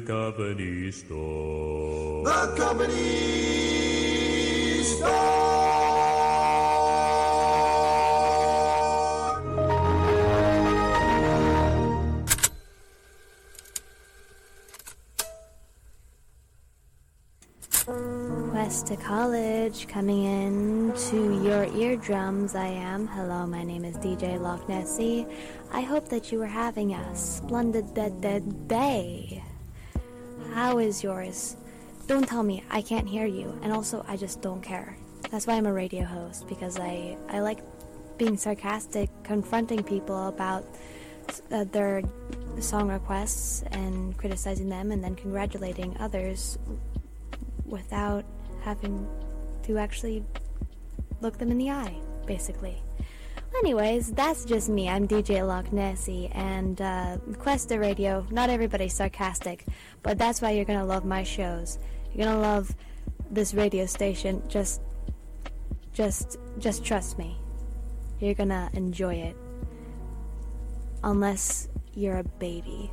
[0.00, 2.24] the company store.
[2.24, 2.94] The company
[4.82, 5.58] store.
[18.50, 22.54] Cuesta College coming in to your eardrums.
[22.54, 23.06] I am.
[23.08, 25.26] Hello, my name is DJ Loch Nessie.
[25.72, 29.42] I hope that you are having a splendid dead dead day.
[30.58, 31.56] How is yours?
[32.08, 34.96] Don't tell me I can't hear you, and also I just don't care.
[35.30, 37.60] That's why I'm a radio host because I I like
[38.18, 40.66] being sarcastic, confronting people about
[41.52, 42.02] uh, their
[42.58, 46.58] song requests and criticizing them, and then congratulating others
[47.64, 48.24] without
[48.62, 49.06] having
[49.62, 50.24] to actually
[51.20, 51.94] look them in the eye,
[52.26, 52.82] basically.
[53.60, 54.88] Anyways, that's just me.
[54.88, 58.24] I'm DJ Loch Nessie, and uh, Cuesta Radio.
[58.30, 59.64] Not everybody's sarcastic,
[60.04, 61.80] but that's why you're gonna love my shows.
[62.14, 62.76] You're gonna love
[63.32, 64.44] this radio station.
[64.48, 64.80] Just,
[65.92, 67.36] just, just trust me.
[68.20, 69.36] You're gonna enjoy it.
[71.02, 72.92] Unless you're a baby.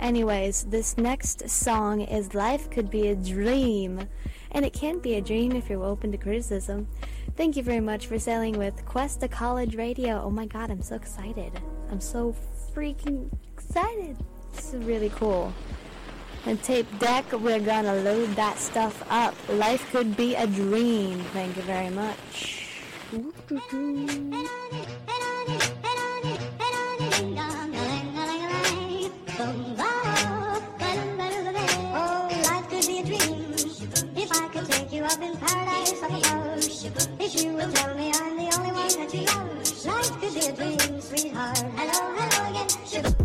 [0.00, 4.06] Anyways, this next song is Life Could Be a Dream.
[4.50, 6.88] And it can't be a dream if you're open to criticism.
[7.36, 10.22] Thank you very much for sailing with Cuesta College Radio.
[10.22, 11.52] Oh my god, I'm so excited.
[11.90, 12.34] I'm so
[12.72, 14.16] freaking excited.
[14.54, 15.52] This is really cool.
[16.46, 19.34] And tape deck, we're gonna load that stuff up.
[19.48, 21.18] Life could be a dream.
[21.32, 22.70] Thank you very much.
[31.96, 33.44] Oh, life could be a dream
[34.16, 35.63] if I could take you up in paradise, I
[36.84, 40.40] If you would tell me I'm the only one that you love, life could be
[40.40, 41.56] a dream, sweetheart.
[41.56, 42.68] Hello, hello again.
[43.02, 43.23] Life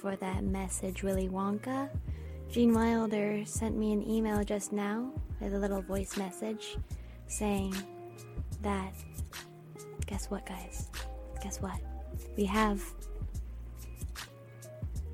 [0.00, 1.90] for that message, Willy Wonka.
[2.50, 6.78] Gene Wilder sent me an email just now with a little voice message
[7.26, 7.74] saying
[8.62, 8.94] that,
[10.06, 10.88] guess what, guys?
[11.42, 11.78] Guess what?
[12.36, 12.82] We have.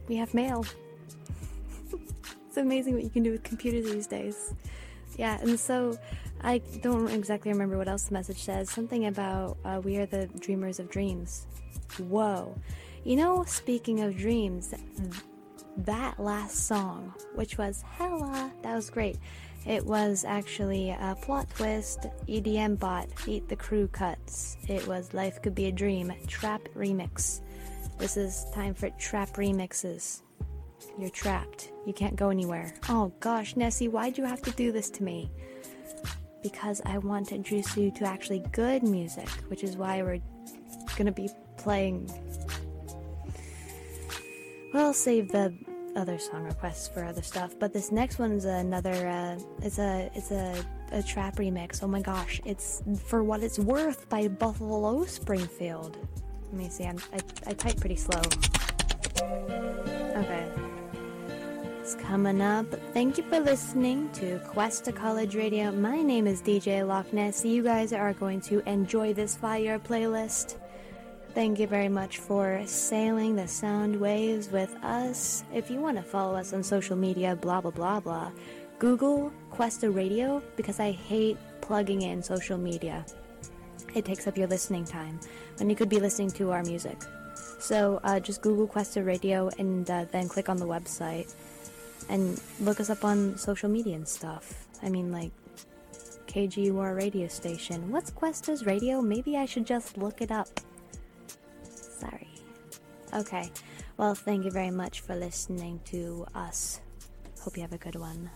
[0.07, 0.65] We have mail.
[2.49, 4.55] it's amazing what you can do with computers these days.
[5.19, 5.99] Yeah, and so
[6.43, 8.71] I don't exactly remember what else the message says.
[8.71, 11.47] Something about uh, we are the dreamers of dreams.
[11.99, 12.57] Whoa.
[13.07, 14.75] You know, speaking of dreams,
[15.77, 19.17] that last song, which was Hella, that was great.
[19.65, 24.57] It was actually a plot twist, EDM bot, Eat the Crew cuts.
[24.67, 27.43] It was Life Could Be a Dream, Trap Remix.
[27.97, 30.23] This is time for trap remixes.
[30.99, 31.71] You're trapped.
[31.87, 32.75] You can't go anywhere.
[32.89, 35.31] Oh gosh, Nessie, why'd you have to do this to me?
[36.43, 40.21] because I want to introduce you to actually good music, which is why we're
[40.97, 42.09] gonna be playing.
[44.73, 45.55] Well, I'll save the
[45.95, 49.09] other song requests for other stuff, but this next one's another.
[49.09, 51.83] Uh, it's a it's a, a trap remix.
[51.83, 52.41] Oh my gosh!
[52.45, 55.97] It's for what it's worth by Buffalo Springfield.
[56.47, 56.85] Let me see.
[56.85, 58.21] I'm, I I type pretty slow.
[60.17, 60.49] Okay.
[61.81, 62.67] It's coming up.
[62.93, 65.71] Thank you for listening to Cuesta College Radio.
[65.71, 67.45] My name is DJ Loch Ness.
[67.45, 70.57] You guys are going to enjoy this fire playlist.
[71.37, 75.45] Thank you very much for sailing the sound waves with us.
[75.53, 78.33] If you want to follow us on social media, blah blah blah blah,
[78.79, 83.05] Google Cuesta Radio because I hate plugging in social media.
[83.95, 85.21] It takes up your listening time
[85.59, 86.97] when you could be listening to our music.
[87.59, 91.35] So uh, just Google Cuesta Radio and uh, then click on the website
[92.09, 94.67] and look us up on social media and stuff.
[94.83, 95.33] I mean, like
[96.29, 97.93] KGUR radio station.
[97.93, 99.03] What's Cuesta's radio?
[99.03, 100.49] Maybe I should just look it up.
[101.99, 102.29] Sorry.
[103.15, 103.51] Okay.
[103.97, 106.81] Well, thank you very much for listening to us.
[107.41, 108.31] Hope you have a good one.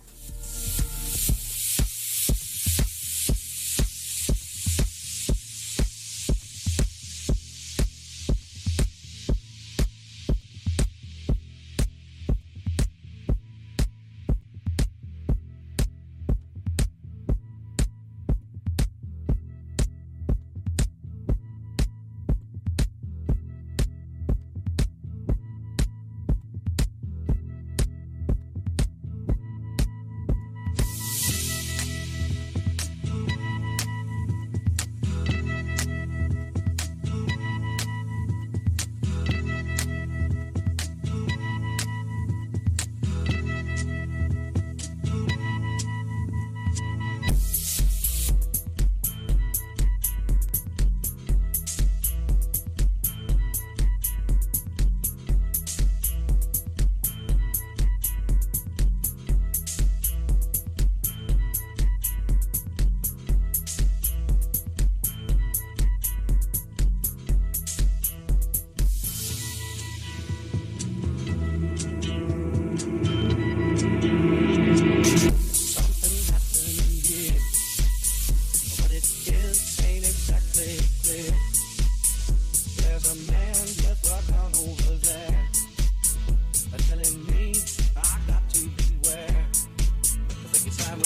[90.81, 91.01] Young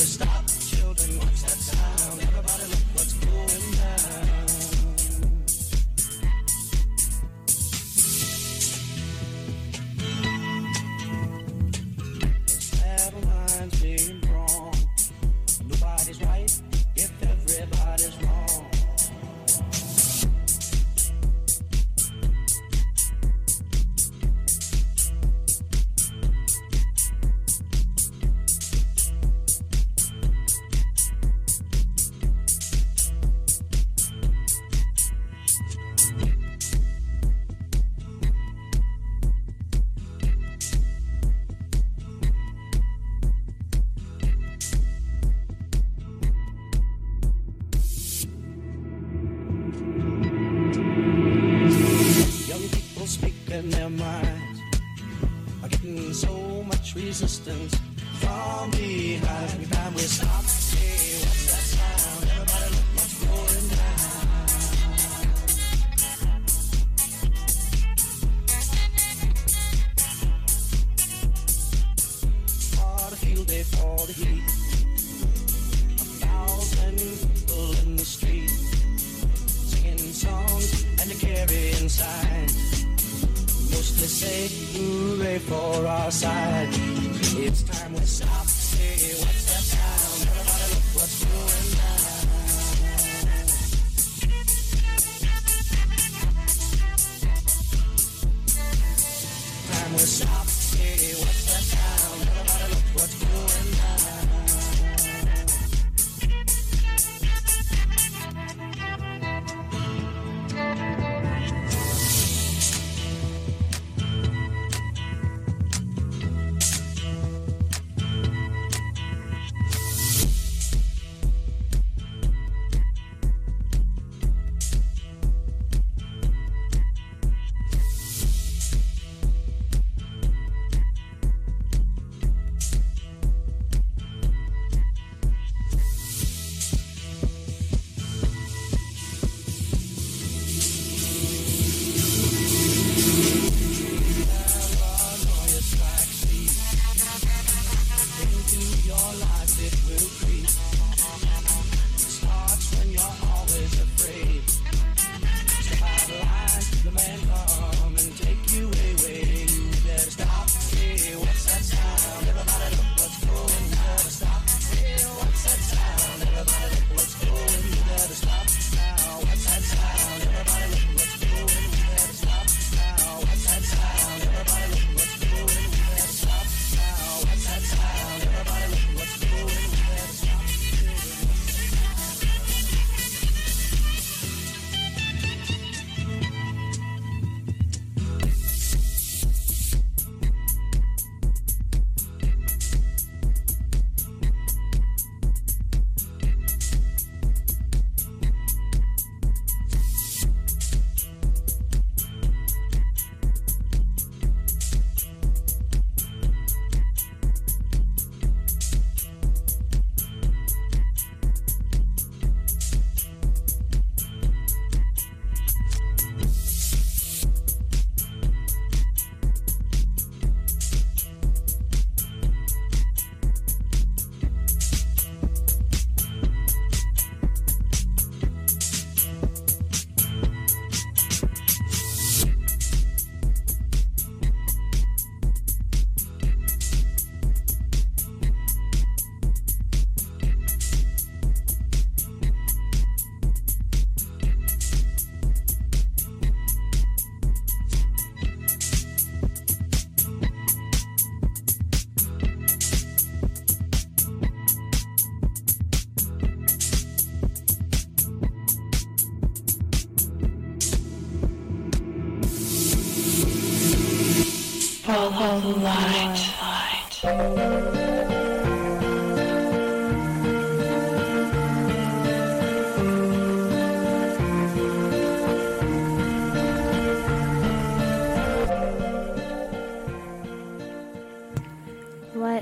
[265.44, 265.52] What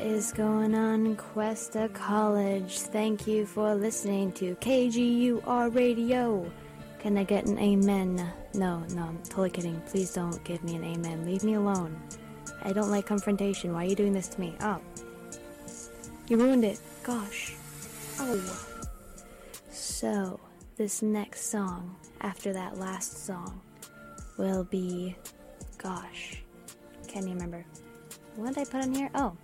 [0.03, 2.79] is going on, Cuesta College?
[2.79, 6.49] Thank you for listening to KGUR Radio.
[7.01, 8.33] Can I get an amen?
[8.55, 9.81] No, no, I'm totally kidding.
[9.87, 11.27] Please don't give me an amen.
[11.27, 12.01] Leave me alone.
[12.65, 13.73] I don't like confrontation.
[13.73, 14.55] Why are you doing this to me?
[14.61, 14.81] Oh.
[16.29, 16.81] You ruined it.
[17.03, 17.55] Gosh.
[18.19, 18.67] Oh.
[19.71, 20.39] So,
[20.77, 23.61] this next song, after that last song,
[24.39, 25.17] will be.
[25.79, 26.43] Gosh.
[27.09, 27.65] Can't even remember.
[28.37, 29.11] What did I put on here?
[29.15, 29.37] Oh.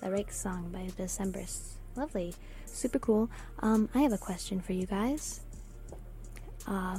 [0.00, 1.74] The Rake song by Decemberists.
[1.96, 2.34] Lovely.
[2.66, 3.30] Super cool.
[3.60, 5.40] Um, I have a question for you guys.
[6.66, 6.98] Uh,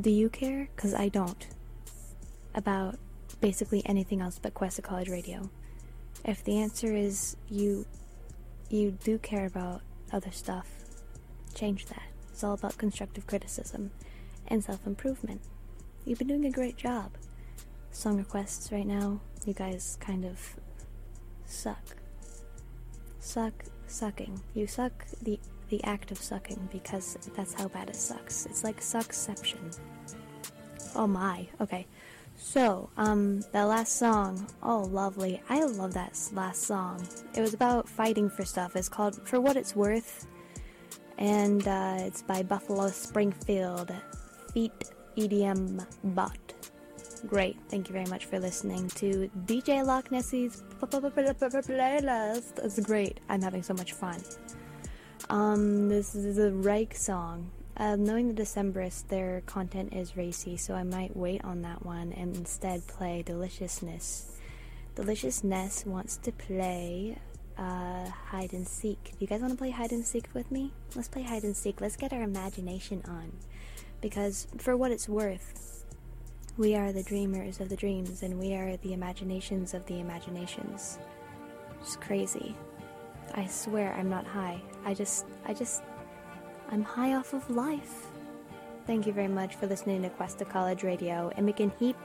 [0.00, 0.68] do you care?
[0.74, 1.46] Because I don't.
[2.54, 2.96] About
[3.42, 5.50] basically anything else but Cuesta College Radio.
[6.24, 7.84] If the answer is you,
[8.70, 9.82] you do care about
[10.12, 10.68] other stuff,
[11.54, 12.04] change that.
[12.30, 13.90] It's all about constructive criticism
[14.46, 15.42] and self improvement.
[16.06, 17.10] You've been doing a great job.
[17.90, 20.56] Song requests right now, you guys kind of
[21.44, 21.96] suck.
[23.18, 23.52] Suck,
[23.88, 24.40] sucking.
[24.54, 28.46] You suck the the act of sucking because that's how bad it sucks.
[28.46, 29.78] It's like suckception.
[30.94, 31.48] Oh my.
[31.60, 31.86] Okay.
[32.36, 35.40] So, um, that last song, oh, lovely.
[35.48, 37.06] I love that last song.
[37.34, 38.76] It was about fighting for stuff.
[38.76, 40.26] It's called For What It's Worth,
[41.18, 43.92] and uh, it's by Buffalo Springfield.
[44.52, 44.72] Feet
[45.16, 46.38] EDM Bot.
[47.26, 47.56] Great.
[47.68, 52.58] Thank you very much for listening to DJ Loch Nessie's playlist.
[52.64, 53.20] It's great.
[53.28, 54.20] I'm having so much fun.
[55.30, 57.50] Um, this is a Reich song.
[57.76, 62.12] Uh, knowing the Decemberists, their content is racy, so I might wait on that one
[62.12, 64.38] and instead play Deliciousness.
[64.94, 67.16] Deliciousness wants to play
[67.56, 69.02] uh, hide and seek.
[69.02, 70.72] Do you guys want to play hide and seek with me?
[70.94, 71.80] Let's play hide and seek.
[71.80, 73.32] Let's get our imagination on.
[74.02, 75.84] Because, for what it's worth,
[76.58, 80.98] we are the dreamers of the dreams, and we are the imaginations of the imaginations.
[81.80, 82.54] It's crazy.
[83.34, 84.60] I swear I'm not high.
[84.84, 85.82] I just, I just,
[86.72, 88.06] I'm high off of life.
[88.86, 91.96] Thank you very much for listening to Cuesta College Radio and making Heap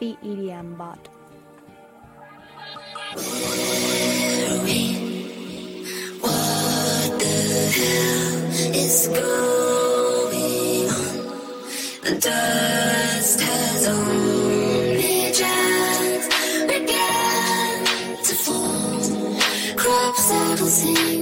[0.00, 0.98] Feet EDM Bot.
[6.20, 11.14] What the hell is going on.
[12.02, 16.30] The dust has only just
[16.66, 17.84] begun
[18.24, 18.98] to fall.
[19.76, 21.17] Crop circles in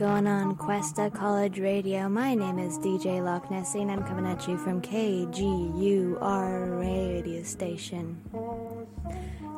[0.00, 2.08] going on Cuesta College Radio?
[2.08, 8.18] My name is DJ Loch Nessie and I'm coming at you from KGUR radio station.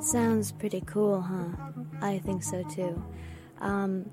[0.00, 1.50] Sounds pretty cool, huh?
[2.00, 3.00] I think so too.
[3.60, 4.10] Um,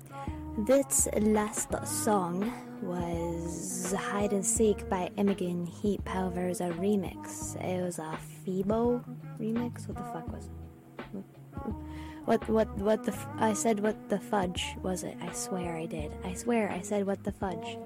[0.68, 7.60] this last song was Hide and Seek by Imogen Heap Powers, a remix.
[7.60, 9.04] It was a Phoebo
[9.40, 9.88] remix?
[9.88, 10.59] What the fuck was it?
[12.26, 15.16] What what what the f- I said what the fudge was it?
[15.20, 16.12] I swear I did.
[16.24, 17.78] I swear I said what the fudge.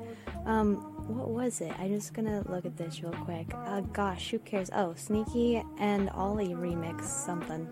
[0.45, 0.77] Um
[1.09, 1.73] what was it?
[1.79, 3.47] I'm just gonna look at this real quick.
[3.55, 4.71] Uh gosh, who cares?
[4.75, 7.69] Oh, Sneaky and Ollie remix something.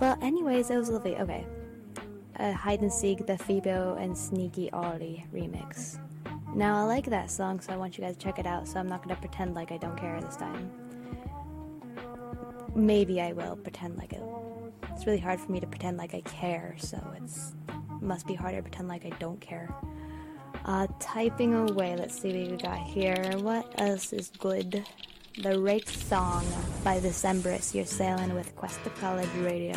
[0.00, 1.16] Well, anyways, it was lovely.
[1.16, 1.46] Okay.
[2.38, 5.98] Uh, hide and seek the Phoebo and Sneaky Ollie remix.
[6.54, 8.66] Now I like that song, so I want you guys to check it out.
[8.66, 10.70] So I'm not gonna pretend like I don't care this time.
[12.74, 14.22] Maybe I will pretend like it.
[14.94, 17.52] It's really hard for me to pretend like I care, so it's
[18.00, 19.74] must be harder to pretend like I don't care.
[20.64, 21.96] Uh, typing away.
[21.96, 23.32] Let's see what we got here.
[23.38, 24.86] What else is good?
[25.42, 26.46] The Rake Song
[26.84, 27.74] by Decemberist.
[27.74, 29.76] You're sailing with Cuesta College Radio.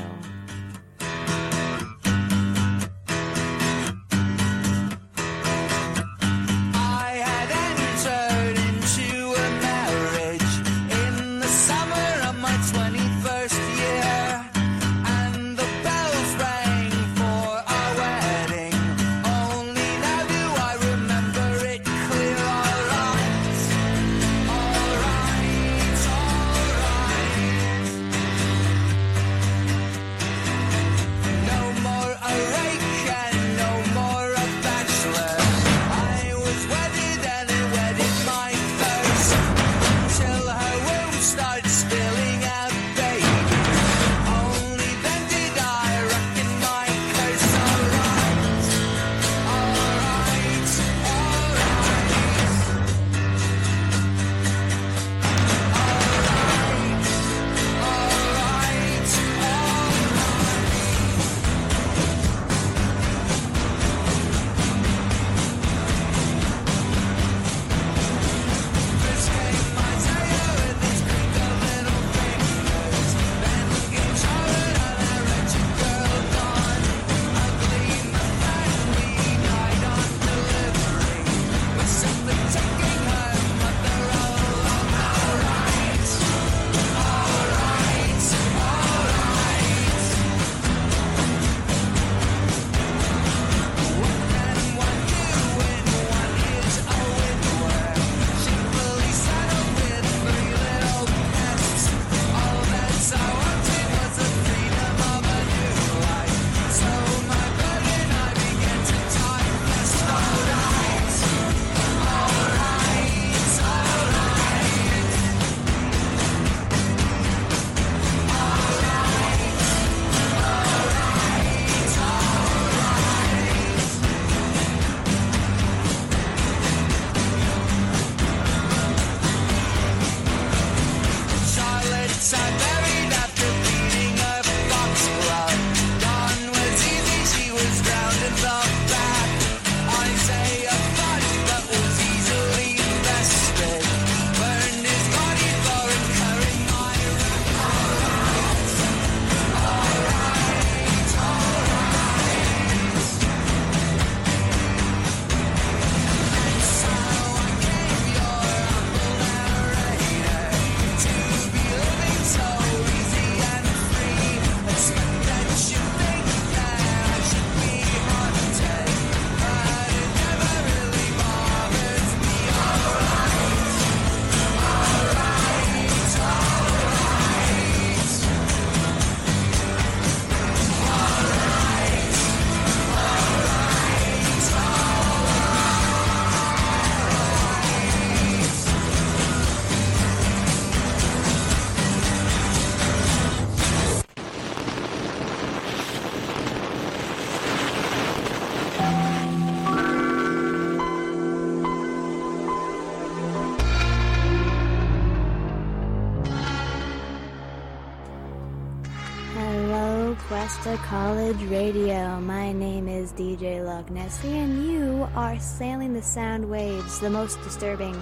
[210.47, 212.21] Cuesta College Radio.
[212.21, 217.37] My name is DJ Loch Nessie, and you are sailing the sound waves, the most
[217.43, 218.01] disturbing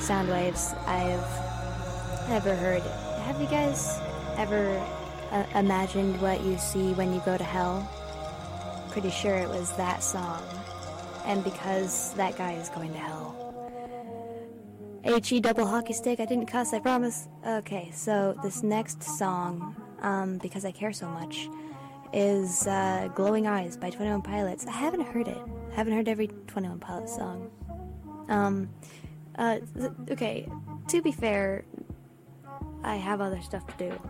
[0.00, 1.22] sound waves I've
[2.30, 2.82] ever heard.
[3.22, 3.96] Have you guys
[4.36, 4.76] ever
[5.30, 7.88] uh, imagined what you see when you go to hell?
[8.90, 10.42] Pretty sure it was that song.
[11.26, 13.44] and because that guy is going to hell.
[15.04, 16.18] HE double hockey stick.
[16.18, 17.28] I didn't cuss, I promise.
[17.46, 21.48] Okay, so this next song, um, because I care so much,
[22.14, 24.66] is uh, Glowing Eyes by 21 Pilots.
[24.66, 25.36] I haven't heard it.
[25.72, 27.50] I haven't heard every 21 Pilots song.
[28.28, 28.70] Um,
[29.36, 30.48] uh, th- okay,
[30.88, 31.64] to be fair,
[32.84, 34.00] I have other stuff to do.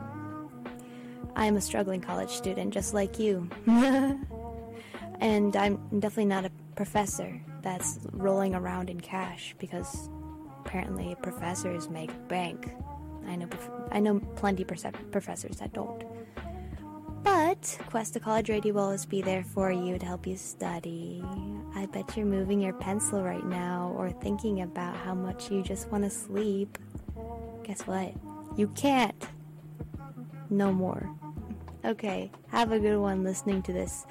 [1.35, 3.49] I am a struggling college student, just like you.
[3.67, 10.11] and I'm definitely not a professor that's rolling around in cash because
[10.61, 12.71] apparently professors make bank.
[13.27, 13.49] I know,
[13.91, 16.05] I know plenty professors that don't.
[17.25, 21.25] But Cuesta College Radio will always be there for you to help you study.
[21.75, 25.91] I bet you're moving your pencil right now or thinking about how much you just
[25.91, 26.77] want to sleep.
[27.63, 28.13] Guess what?
[28.57, 29.27] You can't.
[30.51, 31.11] No more.
[31.85, 34.05] Okay, have a good one listening to this.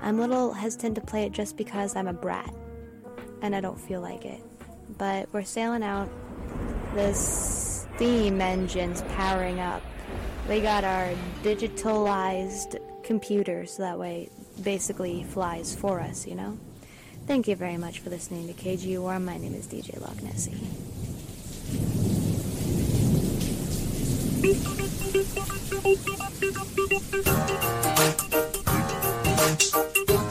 [0.00, 2.54] I'm a little hesitant to play it just because I'm a brat
[3.42, 4.42] and I don't feel like it.
[4.98, 6.08] But we're sailing out.
[6.94, 9.82] The steam engine's powering up.
[10.52, 11.08] We got our
[11.42, 14.28] digitalized computer so that way
[14.62, 16.58] basically flies for us, you know?
[17.26, 19.24] Thank you very much for listening to KGUR.
[19.24, 20.52] My name is DJ Loch Nessie.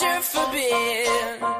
[0.00, 1.59] Culture forbids.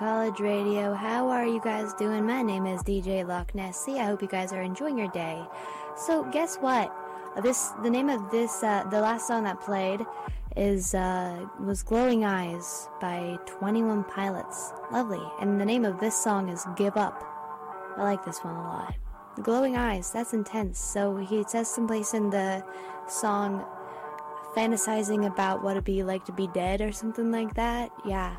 [0.00, 0.94] College Radio.
[0.94, 2.24] How are you guys doing?
[2.24, 3.98] My name is DJ Loch Nessie.
[3.98, 5.44] I hope you guys are enjoying your day.
[5.94, 6.90] So, guess what?
[7.42, 10.00] This the name of this uh, the last song that played
[10.56, 14.72] is uh, was "Glowing Eyes" by Twenty One Pilots.
[14.90, 15.20] Lovely.
[15.38, 17.22] And the name of this song is "Give Up."
[17.98, 18.94] I like this one a lot.
[19.42, 20.10] Glowing eyes.
[20.10, 20.78] That's intense.
[20.78, 22.64] So he says someplace in the
[23.06, 23.66] song
[24.56, 27.90] fantasizing about what it'd be like to be dead or something like that.
[28.06, 28.36] Yeah.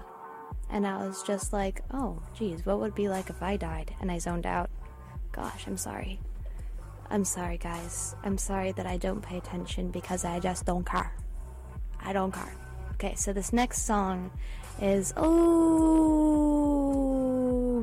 [0.72, 3.94] And I was just like, oh, geez, what would it be like if I died?
[4.00, 4.70] And I zoned out.
[5.32, 6.20] Gosh, I'm sorry.
[7.10, 8.16] I'm sorry, guys.
[8.24, 11.14] I'm sorry that I don't pay attention because I just don't care.
[12.00, 12.54] I don't care.
[12.94, 14.32] Okay, so this next song
[14.82, 16.32] is oh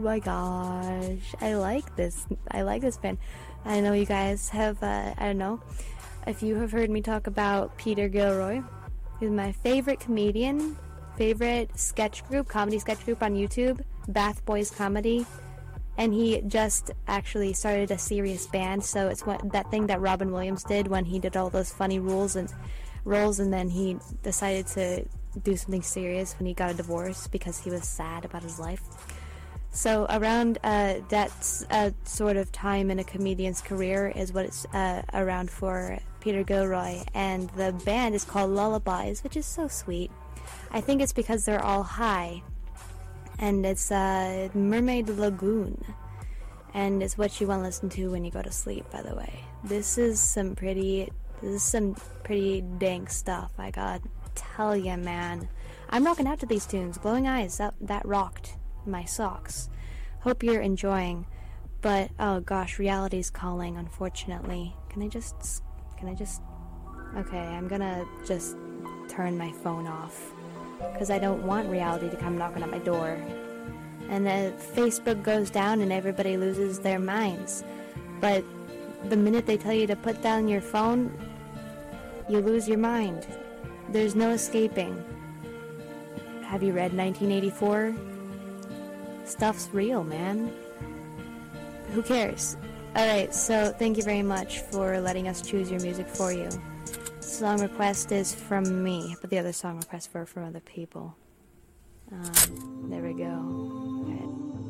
[0.03, 2.27] my gosh, I like this.
[2.51, 3.19] I like this band.
[3.65, 4.83] I know you guys have.
[4.83, 5.61] Uh, I don't know
[6.27, 8.63] if you have heard me talk about Peter Gilroy.
[9.21, 10.79] He's my favorite comedian,
[11.19, 15.27] favorite sketch group, comedy sketch group on YouTube, Bath Boys Comedy.
[15.97, 20.31] And he just actually started a serious band, so it's what that thing that Robin
[20.31, 22.49] Williams did when he did all those funny rules and
[23.05, 25.05] roles, and then he decided to
[25.43, 28.83] do something serious when he got a divorce because he was sad about his life.
[29.73, 31.33] So around uh, that
[31.71, 36.45] uh, sort of time in a comedian's career is what it's uh, around for Peter
[36.45, 40.13] Gilroy, and the band is called Lullabies, which is so sweet.
[40.71, 42.43] I think it's because they're all high,
[43.39, 45.83] and it's uh, Mermaid Lagoon,
[46.75, 48.85] and it's what you want to listen to when you go to sleep.
[48.91, 53.53] By the way, this is some pretty, this is some pretty dank stuff.
[53.59, 55.49] I got to tell ya, man.
[55.91, 56.99] I'm rocking out to these tunes.
[56.99, 59.71] Glowing Eyes, that, that rocked my socks.
[60.21, 61.27] Hope you're enjoying.
[61.81, 64.75] But, oh gosh, reality's calling, unfortunately.
[64.91, 65.63] Can I just.
[65.97, 66.43] Can I just.
[67.17, 68.57] Okay, I'm gonna just
[69.09, 70.33] turn my phone off.
[70.93, 73.19] Because I don't want reality to come knocking at my door.
[74.09, 77.65] And Facebook goes down and everybody loses their minds.
[78.21, 78.45] But
[79.09, 81.13] the minute they tell you to put down your phone,
[82.29, 83.27] you lose your mind.
[83.91, 85.05] There's no escaping.
[86.43, 87.95] Have you read 1984?
[89.25, 90.53] Stuff's real, man.
[91.93, 92.57] Who cares?
[92.97, 96.49] Alright, so thank you very much for letting us choose your music for you.
[97.29, 101.15] Song request is from me, but the other song requests were from other people.
[102.11, 104.68] Um, there we go.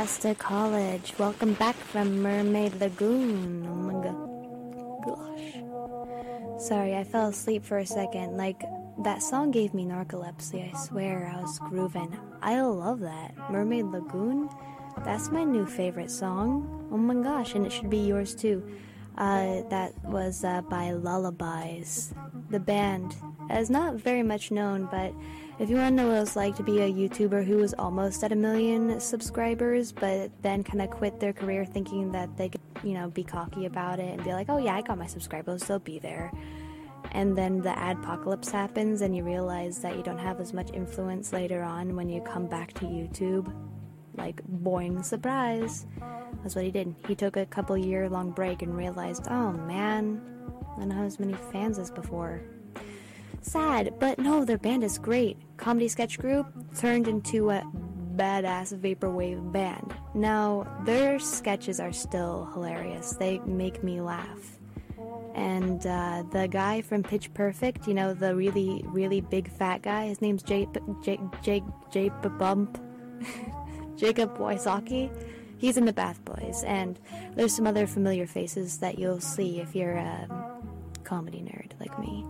[0.00, 1.12] Cuesta College.
[1.18, 3.66] Welcome back from Mermaid Lagoon.
[3.68, 4.16] Oh my god.
[5.04, 6.66] Gosh.
[6.66, 8.38] Sorry, I fell asleep for a second.
[8.38, 8.62] Like,
[9.04, 11.30] that song gave me narcolepsy, I swear.
[11.36, 12.18] I was grooving.
[12.40, 13.34] I love that.
[13.50, 14.48] Mermaid Lagoon?
[15.04, 16.88] That's my new favorite song.
[16.90, 18.66] Oh my gosh, and it should be yours too.
[19.18, 22.14] Uh, that was uh, by Lullabies.
[22.48, 23.16] The band
[23.50, 25.12] is not very much known, but
[25.60, 28.24] if you want to know what it's like to be a YouTuber who was almost
[28.24, 32.62] at a million subscribers, but then kind of quit their career thinking that they could,
[32.82, 35.64] you know, be cocky about it and be like, oh yeah, I got my subscribers,
[35.64, 36.32] they'll be there.
[37.12, 41.30] And then the adpocalypse happens, and you realize that you don't have as much influence
[41.30, 43.52] later on when you come back to YouTube.
[44.16, 45.86] Like, boing, surprise.
[46.42, 46.94] That's what he did.
[47.06, 50.22] He took a couple year long break and realized, oh man,
[50.76, 52.40] I don't have as many fans as before.
[53.42, 55.38] Sad, but no, their band is great.
[55.56, 57.62] Comedy sketch group turned into a
[58.16, 59.94] badass vaporwave band.
[60.14, 63.12] Now, their sketches are still hilarious.
[63.12, 64.58] They make me laugh.
[65.34, 70.08] And uh, the guy from Pitch Perfect, you know, the really, really big fat guy,
[70.08, 70.68] his name's Jake,
[71.02, 72.78] Jake, Jake, Jake Bump,
[73.96, 75.10] Jacob Wysocki.
[75.56, 76.98] He's in the Bath Boys, and
[77.36, 80.26] there's some other familiar faces that you'll see if you're a
[81.04, 82.24] comedy nerd like me.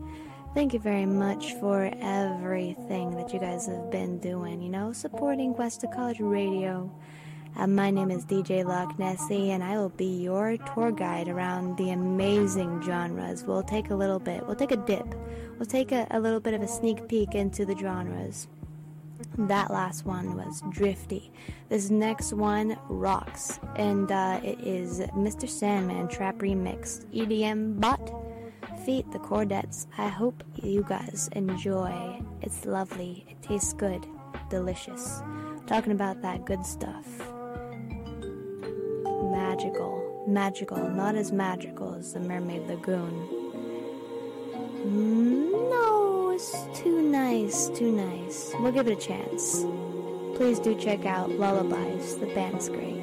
[0.53, 5.55] Thank you very much for everything that you guys have been doing, you know, supporting
[5.55, 6.91] Cuesta College Radio.
[7.57, 11.77] Uh, my name is DJ Loch Nessie, and I will be your tour guide around
[11.77, 13.45] the amazing genres.
[13.45, 15.15] We'll take a little bit, we'll take a dip,
[15.57, 18.49] we'll take a, a little bit of a sneak peek into the genres.
[19.39, 21.31] That last one was Drifty.
[21.69, 25.49] This next one rocks, and uh, it is Mr.
[25.49, 28.30] Sandman Trap Remix EDM Bot
[28.91, 29.87] The Chordettes.
[29.99, 32.21] I hope you guys enjoy.
[32.43, 33.25] It's lovely.
[33.29, 34.05] It tastes good.
[34.49, 35.23] Delicious.
[35.69, 37.07] Talking about that good stuff.
[39.31, 40.25] Magical.
[40.27, 40.89] Magical.
[40.91, 43.29] Not as magical as the Mermaid Lagoon.
[45.71, 47.69] No, it's too nice.
[47.69, 48.53] Too nice.
[48.59, 49.65] We'll give it a chance.
[50.35, 52.17] Please do check out Lullabies.
[52.17, 52.99] The band's great.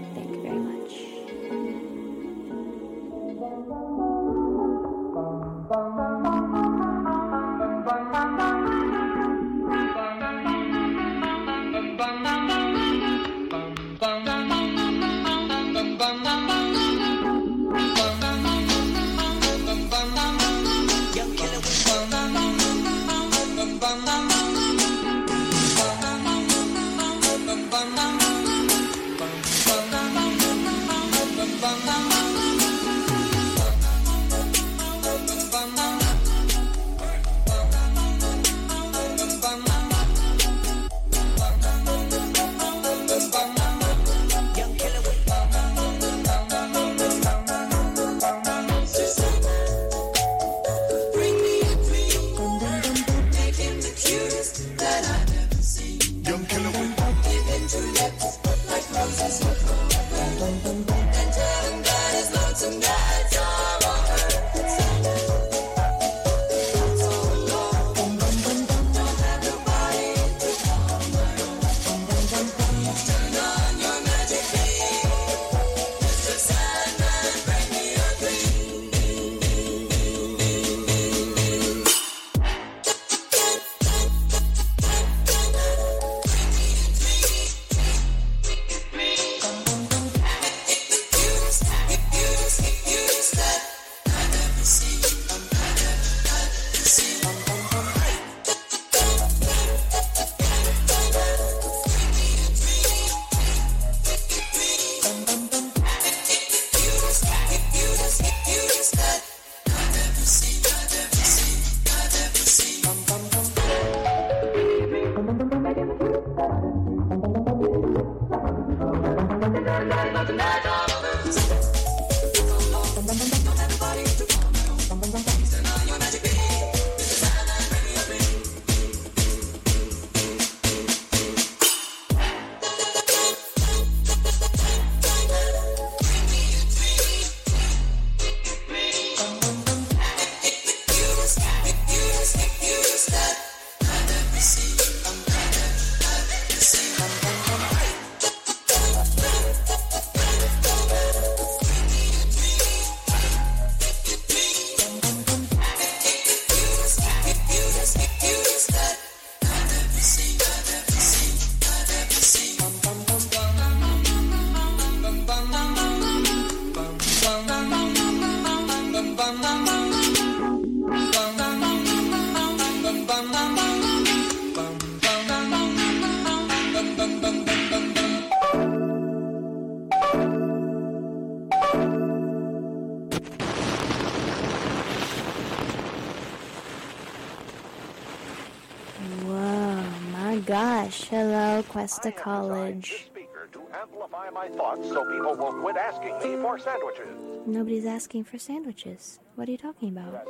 [191.10, 193.06] Hello, Cuesta College.
[193.06, 197.08] speaker to amplify my thoughts so people will quit asking me for sandwiches.
[197.46, 199.20] Nobody's asking for sandwiches.
[199.36, 200.28] What are you talking about?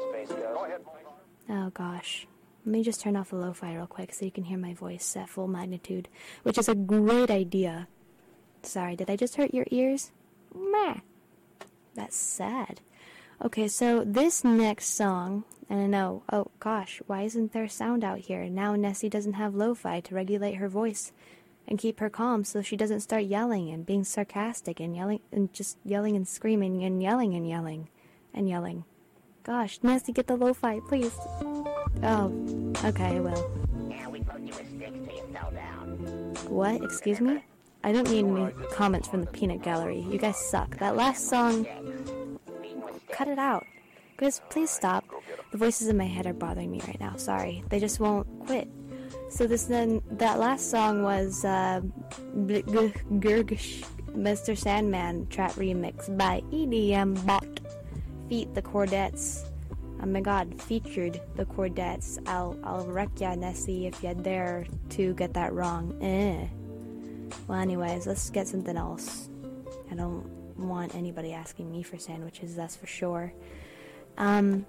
[1.49, 2.27] Oh gosh.
[2.63, 5.15] Let me just turn off the lo-fi real quick so you can hear my voice
[5.15, 6.09] at full magnitude,
[6.43, 7.87] which is a great idea.
[8.61, 10.11] Sorry, did I just hurt your ears?
[10.53, 10.97] Meh.
[11.95, 12.81] That's sad.
[13.43, 18.19] Okay, so this next song, and I know, oh gosh, why isn't there sound out
[18.19, 18.45] here?
[18.49, 21.11] Now Nessie doesn't have lo-fi to regulate her voice
[21.67, 25.53] and keep her calm so she doesn't start yelling and being sarcastic and yelling and
[25.53, 27.89] just yelling and screaming and yelling and yelling
[28.33, 28.85] and yelling.
[29.43, 31.13] Gosh, Nessie, get the lo-fi, please.
[32.03, 32.31] Oh,
[32.85, 33.49] okay, I will.
[36.49, 36.81] What?
[36.83, 37.43] Excuse me?
[37.83, 40.01] I don't need any comments from the peanut gallery.
[40.09, 40.77] You guys suck.
[40.77, 41.65] That last song.
[43.11, 43.65] Cut it out.
[44.17, 45.05] Guys, please stop.
[45.51, 47.15] The voices in my head are bothering me right now.
[47.17, 47.63] Sorry.
[47.69, 48.67] They just won't quit.
[49.29, 51.81] So this then that last song was uh,
[52.35, 52.87] Mr.
[54.57, 57.59] Sandman trap remix by EDM Bot.
[58.27, 59.45] Feat the Chordettes.
[60.01, 62.17] Oh my god, featured the Chordettes.
[62.27, 65.95] I'll I'll wreck ya, Nessie, if you dare to get that wrong.
[66.01, 66.47] Eh.
[67.47, 69.29] Well, anyways, let's get something else.
[69.91, 70.25] I don't
[70.57, 73.31] want anybody asking me for sandwiches, that's for sure.
[74.17, 74.65] Um,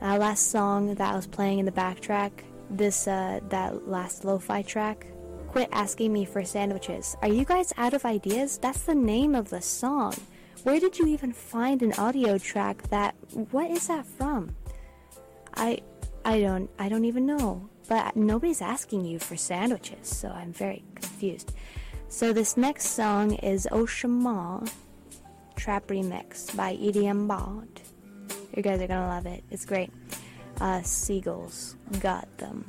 [0.00, 2.30] that last song that I was playing in the backtrack,
[2.70, 5.06] this uh, that last lo-fi track.
[5.48, 7.16] Quit asking me for sandwiches.
[7.22, 8.58] Are you guys out of ideas?
[8.58, 10.14] That's the name of the song.
[10.62, 13.14] Where did you even find an audio track that?
[13.50, 14.54] What is that from?
[15.54, 15.80] I,
[16.24, 17.68] I don't, I don't even know.
[17.88, 21.52] But nobody's asking you for sandwiches, so I'm very confused.
[22.08, 24.70] So this next song is Oshama
[25.56, 27.87] Trap Remix by EDM Bot.
[28.58, 29.44] You guys are gonna love it.
[29.52, 29.92] It's great.
[30.60, 32.66] Uh, seagulls got them.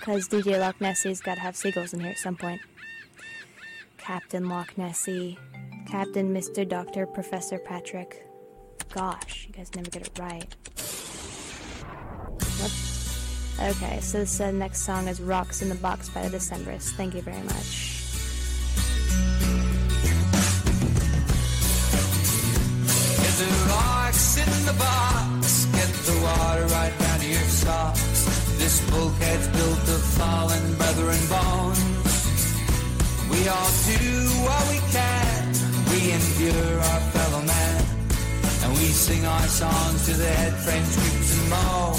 [0.00, 2.60] Cause DJ Loch Nessie's gotta have seagulls in here at some point.
[3.98, 5.36] Captain Loch Nessie,
[5.88, 6.66] Captain Mr.
[6.68, 8.24] Doctor Professor Patrick.
[8.94, 10.54] Gosh, you guys never get it right.
[13.60, 16.92] Okay, so this uh, next song is Rox in the Box by the Decemberists.
[16.92, 18.01] Thank you very much.
[23.38, 25.64] The rocks in the box.
[25.72, 28.24] Get the water right down to your socks.
[28.58, 32.12] This bulkhead's built of fallen brethren bones.
[33.32, 34.04] We all do
[34.44, 35.48] what we can.
[35.90, 37.84] We endure our fellow man.
[38.62, 41.96] And we sing our songs to the head French creeps and moan.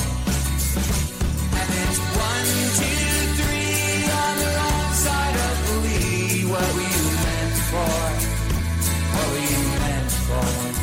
[1.60, 3.10] And it's one, two,
[3.42, 6.46] three on the wrong side of the lee.
[6.46, 7.96] What were you meant for?
[9.14, 10.83] What were you meant for?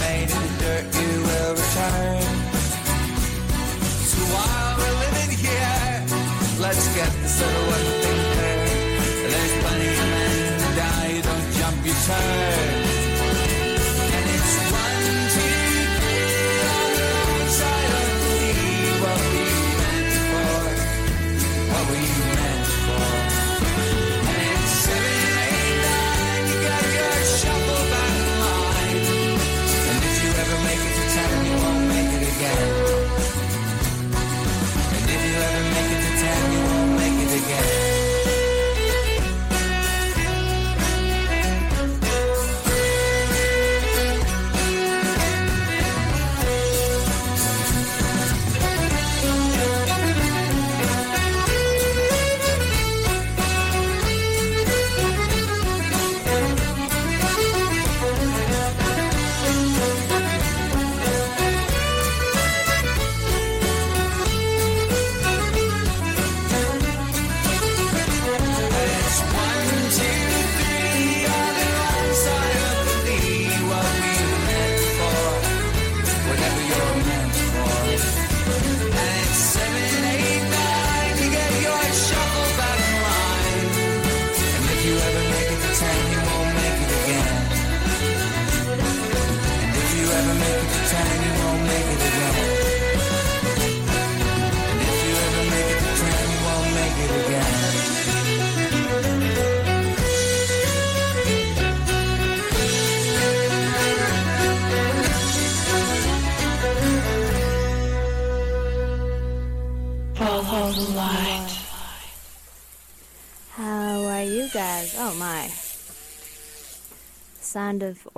[1.71, 2.21] return.
[4.11, 6.05] So while we're living here,
[6.59, 9.29] let's get this little one thing clear.
[9.31, 12.70] There's plenty of men who die, don't jump your turn.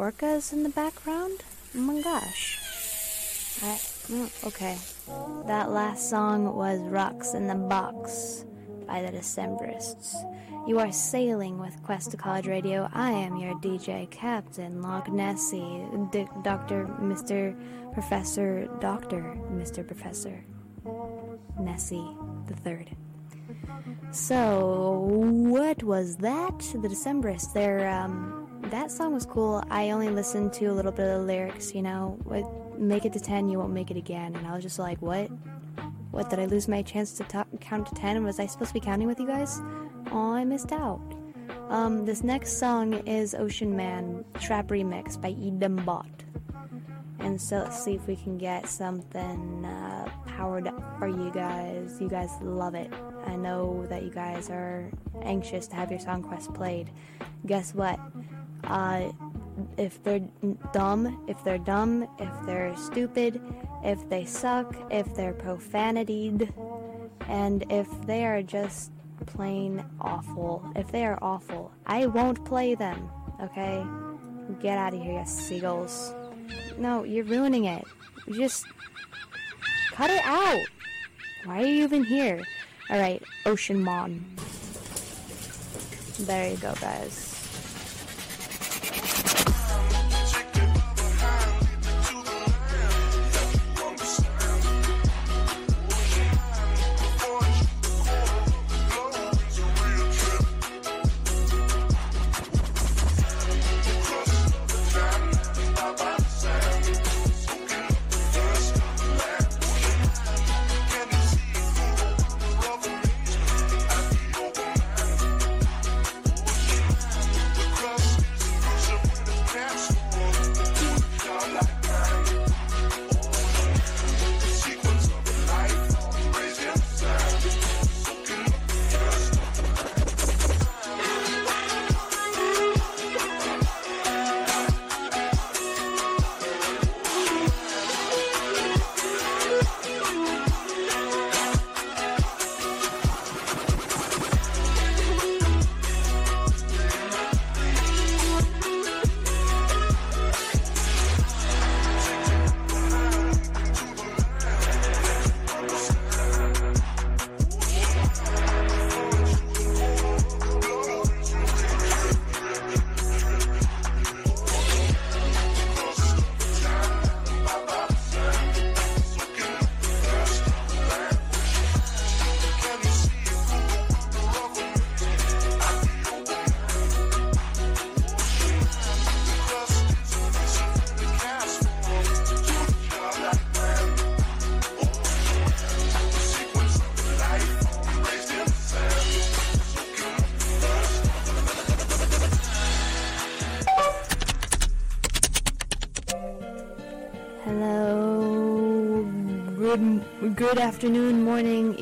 [0.03, 1.45] Orcas in the background?
[1.77, 2.59] Oh my gosh.
[3.61, 3.79] I,
[4.11, 4.77] mm, okay.
[5.47, 8.43] That last song was Rox in the Box
[8.85, 10.13] by the Decemberists.
[10.67, 12.89] You are sailing with Cuesta College Radio.
[12.91, 16.85] I am your DJ Captain Loch Nessie, D- Dr.
[16.99, 17.55] Mr.
[17.93, 19.37] Professor, Dr.
[19.53, 19.87] Mr.
[19.87, 20.43] Professor
[21.57, 22.09] Nessie
[22.47, 22.89] the Third.
[24.11, 26.59] So, what was that?
[26.59, 27.53] The Decemberists.
[27.53, 29.63] Their um, that song was cool.
[29.69, 31.73] I only listened to a little bit of the lyrics.
[31.73, 32.45] You know, with
[32.77, 34.35] make it to ten, you won't make it again.
[34.35, 35.29] And I was just like, what?
[36.11, 38.23] What did I lose my chance to ta- count to ten?
[38.23, 39.59] Was I supposed to be counting with you guys?
[40.11, 41.01] Oh, I missed out.
[41.69, 46.07] Um, this next song is Ocean Man Trap Remix by EDM Bot.
[47.19, 51.97] And so let's see if we can get something uh, powered up for you guys.
[51.99, 52.91] You guys love it.
[53.25, 54.91] I know that you guys are
[55.21, 56.91] anxious to have your song quest played.
[57.45, 57.99] Guess what?
[58.65, 59.11] Uh,
[59.77, 60.21] if they're
[60.71, 63.41] dumb, if they're dumb, if they're stupid,
[63.83, 66.51] if they suck, if they're profanitied,
[67.27, 68.91] and if they are just
[69.25, 73.09] plain awful, if they are awful, I won't play them,
[73.41, 73.83] okay?
[74.61, 76.13] Get out of here, you seagulls.
[76.77, 77.85] No, you're ruining it.
[78.27, 78.65] You just
[79.91, 80.65] cut it out.
[81.45, 82.43] Why are you even here?
[82.89, 84.25] Alright, Ocean Mon.
[86.19, 87.32] There you go, guys.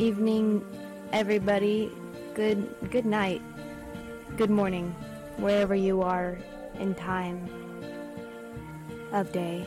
[0.02, 0.66] Evening,
[1.14, 1.92] everybody.
[2.34, 3.40] Good good night,
[4.36, 4.96] good morning,
[5.38, 6.40] wherever you are
[6.80, 7.48] in time
[9.12, 9.64] of day.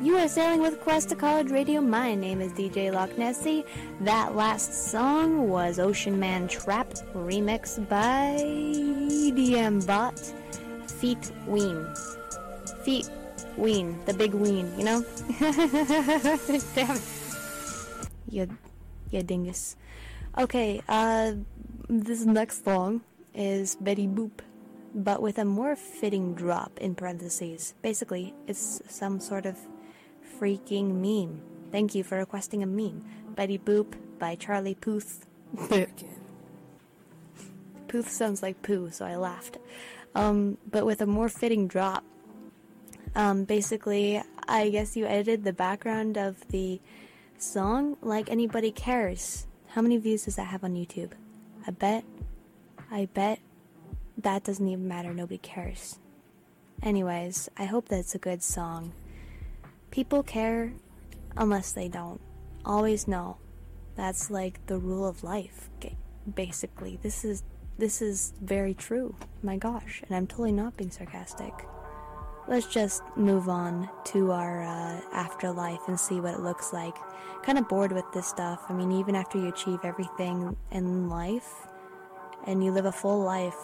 [0.00, 1.80] You are sailing with Cuesta College Radio.
[1.80, 3.64] My name is DJ Loch Nessie.
[4.02, 8.36] That last song was Ocean Man Trapped, remixed by
[9.34, 10.16] DM Bot,
[10.86, 11.92] Feet Ween.
[12.84, 13.10] Feet
[13.56, 15.04] Ween, the big ween, you know?
[16.76, 17.02] Damn it.
[18.30, 18.48] You,
[19.10, 19.76] you dingus.
[20.38, 21.32] Okay, uh,
[21.88, 23.02] this next song
[23.34, 24.40] is Betty Boop,
[24.94, 27.74] but with a more fitting drop in parentheses.
[27.82, 29.58] Basically, it's some sort of
[30.38, 31.42] freaking meme.
[31.70, 33.04] Thank you for requesting a meme.
[33.34, 35.26] Betty Boop by Charlie Puth.
[37.88, 39.58] Puth sounds like poo, so I laughed.
[40.14, 42.04] Um, but with a more fitting drop.
[43.16, 46.80] Um, basically, I guess you edited the background of the
[47.42, 49.46] song like anybody cares.
[49.68, 51.12] How many views does that have on YouTube?
[51.66, 52.04] I bet,
[52.90, 53.40] I bet
[54.18, 55.12] that doesn't even matter.
[55.14, 55.98] Nobody cares.
[56.82, 58.92] Anyways, I hope that's a good song.
[59.90, 60.72] People care
[61.36, 62.20] unless they don't.
[62.64, 63.36] Always know.
[63.96, 65.68] That's like the rule of life.
[66.34, 67.42] Basically, this is
[67.78, 69.14] this is very true.
[69.42, 71.52] My gosh, and I'm totally not being sarcastic.
[72.50, 76.96] Let's just move on to our uh, afterlife and see what it looks like.
[77.44, 78.64] Kind of bored with this stuff.
[78.68, 81.68] I mean, even after you achieve everything in life
[82.48, 83.54] and you live a full life,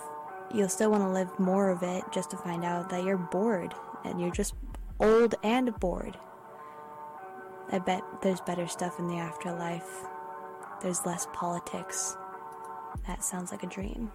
[0.54, 3.74] you'll still want to live more of it just to find out that you're bored
[4.04, 4.54] and you're just
[5.00, 6.16] old and bored.
[7.72, 10.04] I bet there's better stuff in the afterlife.
[10.80, 12.16] There's less politics.
[13.08, 14.12] That sounds like a dream.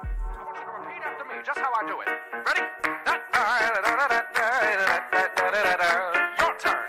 [0.00, 2.08] Repeat after me, just how I do it.
[2.46, 3.31] Ready?
[3.42, 3.48] Your
[6.60, 6.82] turn.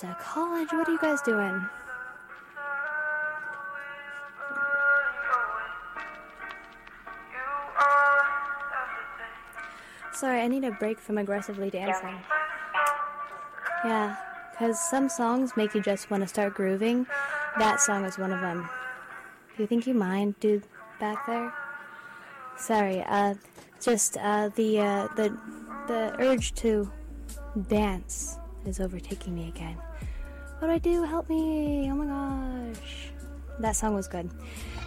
[0.00, 0.68] Hello, College.
[0.72, 1.66] What are you guys doing?
[10.12, 12.18] Sorry, I need a break from aggressively dancing.
[13.86, 14.16] Yeah,
[14.50, 17.06] because some songs make you just want to start grooving.
[17.58, 18.68] That song is one of them.
[19.56, 20.64] Do you think you mind, dude,
[21.00, 21.54] back there?
[22.58, 23.34] Sorry, uh,
[23.80, 25.38] just uh, the uh, the
[25.86, 26.90] the urge to
[27.68, 29.76] dance is overtaking me again.
[30.58, 31.02] What do I do?
[31.02, 31.90] Help me!
[31.90, 33.10] Oh my gosh,
[33.60, 34.30] that song was good.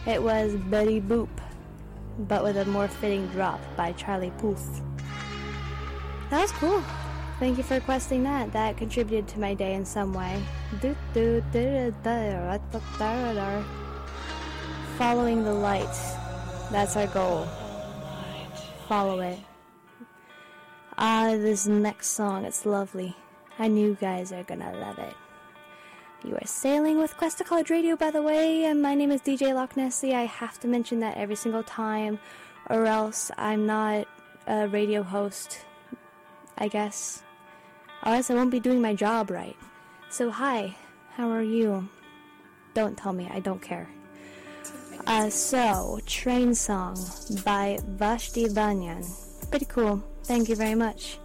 [0.07, 1.29] It was Betty Boop,
[2.19, 4.81] but with a more fitting drop by Charlie Puth.
[6.29, 6.83] That was cool.
[7.39, 8.51] Thank you for requesting that.
[8.51, 10.41] That contributed to my day in some way.
[14.97, 15.97] Following the light.
[16.71, 17.47] That's our goal.
[18.87, 19.39] Follow it.
[20.97, 23.15] Ah, this next song, it's lovely.
[23.59, 25.13] I knew you guys are gonna love it.
[26.23, 29.53] You are sailing with Cuesta College Radio, by the way, and my name is DJ
[29.53, 30.15] Loch Nessie.
[30.15, 32.19] I have to mention that every single time,
[32.69, 34.07] or else I'm not
[34.47, 35.65] a radio host,
[36.57, 37.23] I guess.
[38.05, 39.57] Or else I won't be doing my job right.
[40.09, 40.75] So, hi,
[41.15, 41.87] how are you?
[42.73, 43.89] Don't tell me, I don't care.
[45.05, 46.97] Uh, so, Train Song
[47.43, 49.03] by Vashti Bunyan.
[49.49, 50.03] Pretty cool.
[50.23, 51.19] Thank you very much.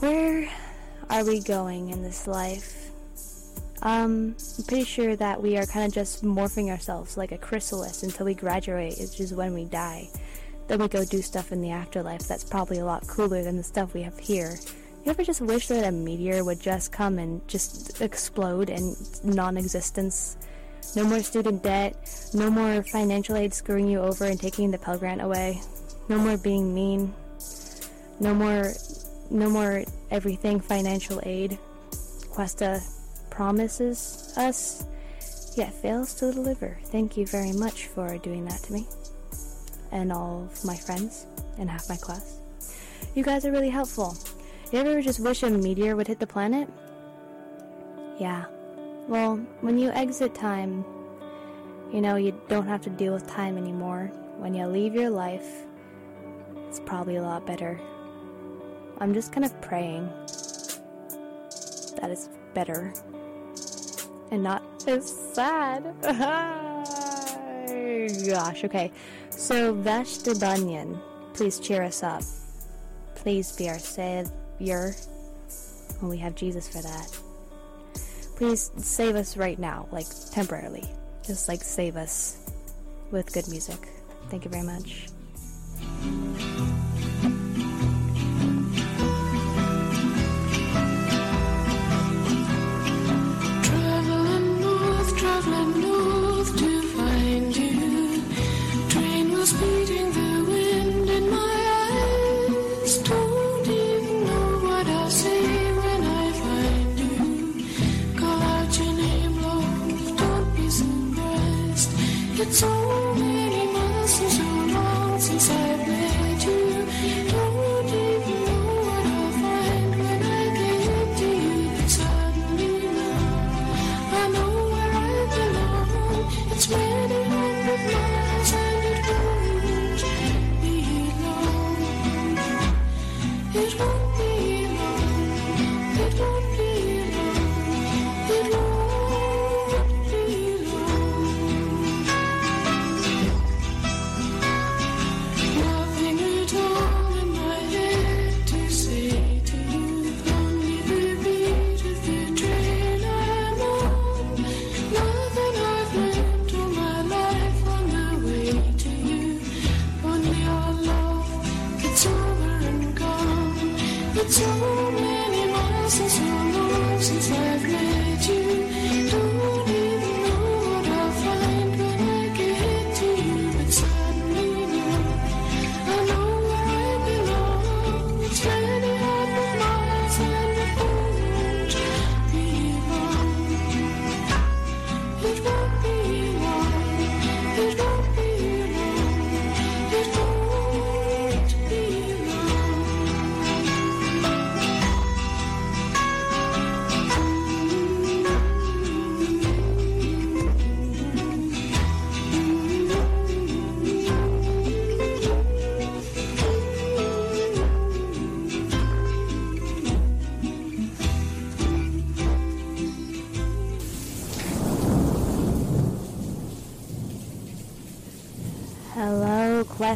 [0.00, 0.48] Where
[1.10, 2.90] are we going in this life?
[3.82, 8.02] Um, I'm pretty sure that we are kind of just morphing ourselves like a chrysalis
[8.02, 10.08] until we graduate, which is when we die.
[10.66, 13.62] Then we go do stuff in the afterlife that's probably a lot cooler than the
[13.62, 14.58] stuff we have here.
[15.04, 19.56] You ever just wish that a meteor would just come and just explode in non
[19.56, 20.36] existence?
[20.96, 21.94] No more student debt,
[22.34, 25.60] no more financial aid screwing you over and taking the Pell Grant away,
[26.08, 27.14] no more being mean,
[28.18, 28.72] no more
[29.30, 31.58] no more everything financial aid.
[32.30, 32.80] Cuesta
[33.30, 34.84] promises us,
[35.56, 36.78] yet fails to deliver.
[36.84, 38.86] Thank you very much for doing that to me.
[39.92, 41.26] And all of my friends
[41.58, 42.40] and half my class.
[43.14, 44.16] You guys are really helpful.
[44.72, 46.68] You ever just wish a meteor would hit the planet?
[48.18, 48.46] Yeah.
[49.08, 50.84] Well, when you exit time,
[51.92, 54.10] you know, you don't have to deal with time anymore.
[54.38, 55.46] When you leave your life,
[56.68, 57.80] it's probably a lot better.
[58.98, 60.08] I'm just kind of praying
[62.00, 62.92] that it's better
[64.30, 65.82] and not as sad.
[68.26, 68.92] Gosh, okay.
[69.30, 70.98] So, Vashti Bunyan,
[71.34, 72.22] please cheer us up.
[73.14, 74.94] Please be our savior.
[76.00, 77.18] And we have Jesus for that.
[78.36, 80.84] Please save us right now, like temporarily.
[81.24, 82.36] Just like save us
[83.10, 83.88] with good music.
[84.28, 85.08] Thank you very much.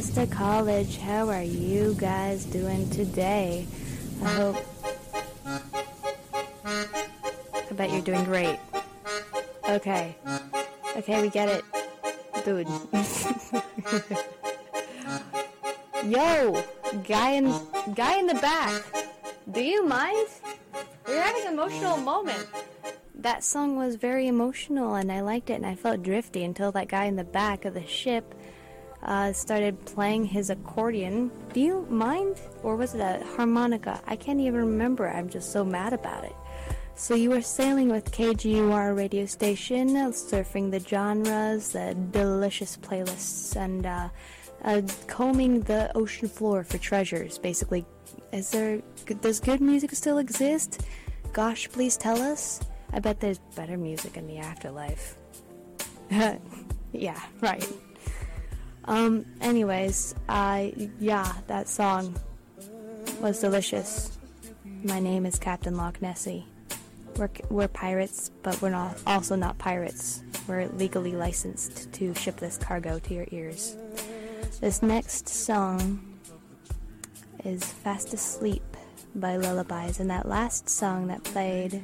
[0.00, 0.96] Cuesta College.
[0.96, 3.66] How are you guys doing today?
[4.24, 4.56] I hope.
[5.44, 5.60] I
[7.72, 8.58] bet you're doing great.
[9.68, 10.16] Okay.
[10.96, 11.62] Okay, we get it.
[12.46, 12.66] Dude.
[16.06, 16.64] Yo!
[17.06, 17.52] Guy in
[17.94, 18.82] guy in the back.
[19.52, 20.28] Do you mind?
[21.06, 22.46] We're having an emotional moment.
[23.14, 26.88] That song was very emotional and I liked it and I felt drifty until that
[26.88, 28.34] guy in the back of the ship
[29.02, 31.30] uh, started playing his accordion.
[31.52, 32.40] Do you mind?
[32.62, 34.00] Or was it a harmonica?
[34.06, 35.08] I can't even remember.
[35.08, 36.34] I'm just so mad about it.
[36.94, 43.56] So you were sailing with KGUR radio station, uh, surfing the genres, the delicious playlists,
[43.56, 44.08] and uh,
[44.64, 47.38] uh, combing the ocean floor for treasures.
[47.38, 47.86] Basically,
[48.32, 48.82] Is there
[49.22, 50.82] does good music still exist?
[51.32, 52.60] Gosh, please tell us.
[52.92, 55.16] I bet there's better music in the afterlife.
[56.92, 57.66] yeah, right.
[58.84, 62.16] Um, anyways, I yeah, that song
[63.20, 64.18] was delicious.
[64.82, 66.46] My name is Captain Loch Nessie.
[67.16, 70.22] We're, we're pirates, but we're not also not pirates.
[70.48, 73.76] We're legally licensed to ship this cargo to your ears.
[74.60, 76.18] This next song
[77.44, 78.62] is Fast Asleep
[79.14, 81.82] by Lullabies, and that last song that played,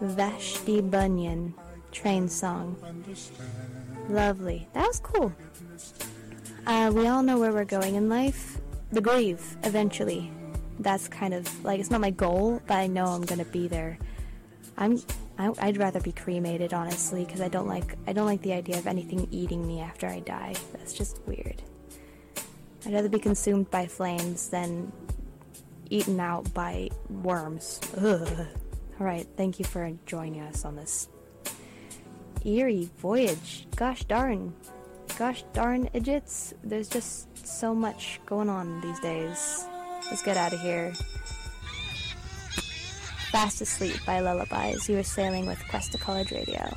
[0.00, 1.54] Vashti Bunyan,
[1.92, 2.76] train song.
[4.08, 4.68] Lovely.
[4.74, 5.32] That was cool.
[6.68, 8.60] Uh, we all know where we're going in life.
[8.92, 10.30] The grave, eventually.
[10.80, 13.98] That's kind of like it's not my goal, but I know I'm gonna be there.
[14.76, 15.00] I'm.
[15.38, 17.96] I, I'd rather be cremated, honestly, because I don't like.
[18.06, 20.56] I don't like the idea of anything eating me after I die.
[20.74, 21.62] That's just weird.
[22.84, 24.92] I'd rather be consumed by flames than
[25.88, 27.80] eaten out by worms.
[27.96, 28.46] Ugh.
[29.00, 31.08] All right, thank you for joining us on this
[32.44, 33.66] eerie voyage.
[33.74, 34.52] Gosh darn.
[35.16, 36.54] Gosh darn idiots.
[36.62, 39.64] There's just so much going on these days.
[40.10, 40.92] Let's get out of here.
[43.30, 44.88] Fast Asleep by Lullabies.
[44.88, 46.76] You are sailing with Cuesta College Radio.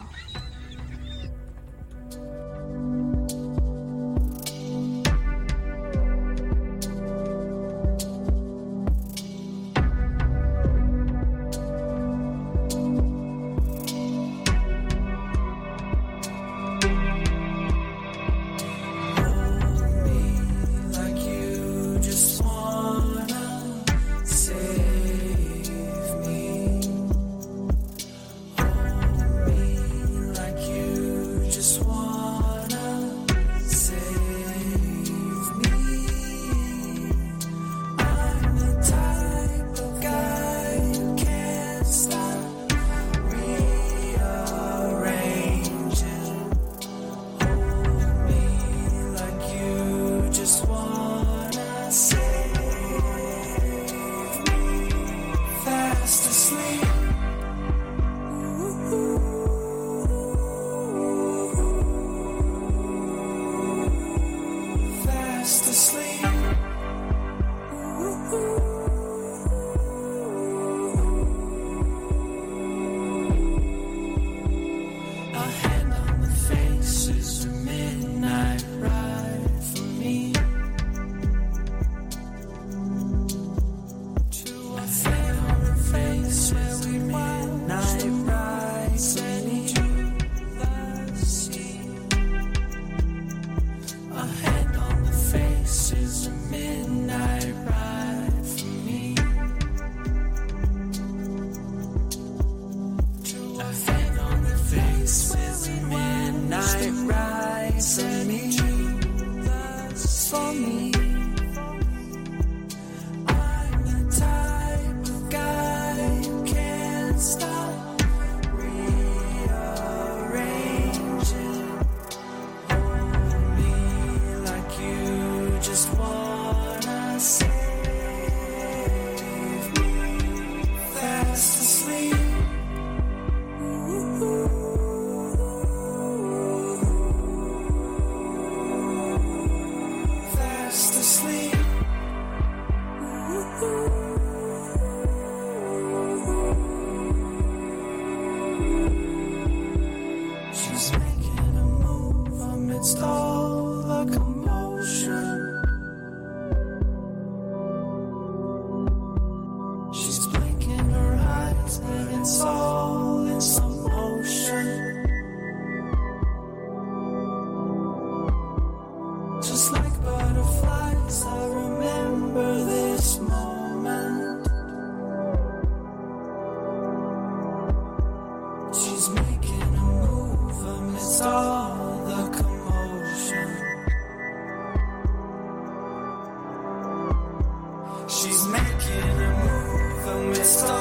[188.12, 190.81] She's making a move amidst all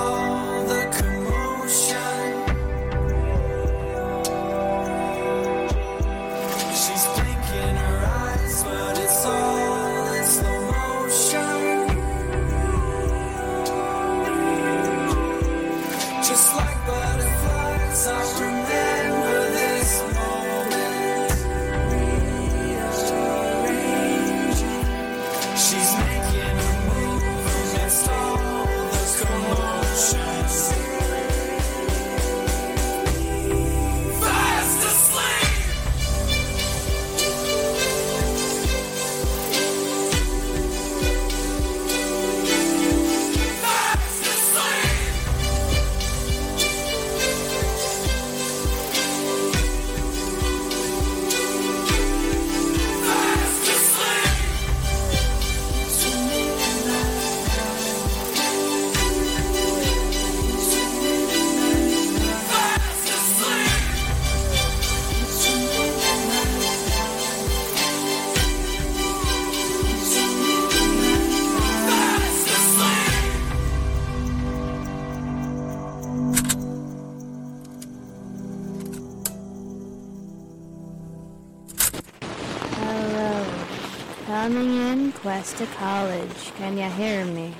[85.41, 86.53] in Cuesta College.
[86.57, 87.55] Can you hear me?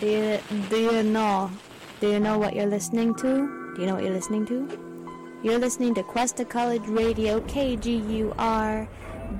[0.00, 0.38] Do you,
[0.70, 1.50] do you know?
[2.00, 3.74] Do you know what you're listening to?
[3.74, 5.10] Do you know what you're listening to?
[5.42, 8.88] You're listening to Cuesta College Radio, KGUR.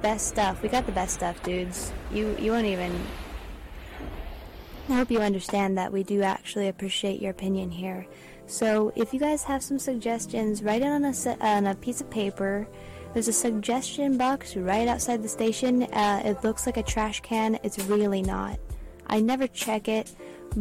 [0.03, 0.63] Best stuff.
[0.63, 1.91] We got the best stuff, dudes.
[2.13, 2.95] You you won't even.
[4.91, 8.07] I hope you understand that we do actually appreciate your opinion here.
[8.47, 12.11] So if you guys have some suggestions, write it on a on a piece of
[12.11, 12.69] paper.
[13.15, 15.85] There's a suggestion box right outside the station.
[15.85, 17.59] Uh, it looks like a trash can.
[17.63, 18.61] It's really not.
[19.07, 20.13] I never check it,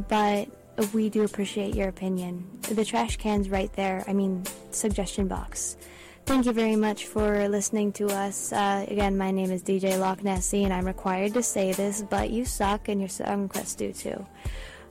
[0.08, 0.48] but
[0.94, 2.48] we do appreciate your opinion.
[2.62, 4.04] The trash can's right there.
[4.08, 5.78] I mean, suggestion box.
[6.26, 8.52] Thank you very much for listening to us.
[8.52, 12.30] Uh, again, my name is DJ Loch Nessie, and I'm required to say this, but
[12.32, 14.26] you suck, and your song requests do too.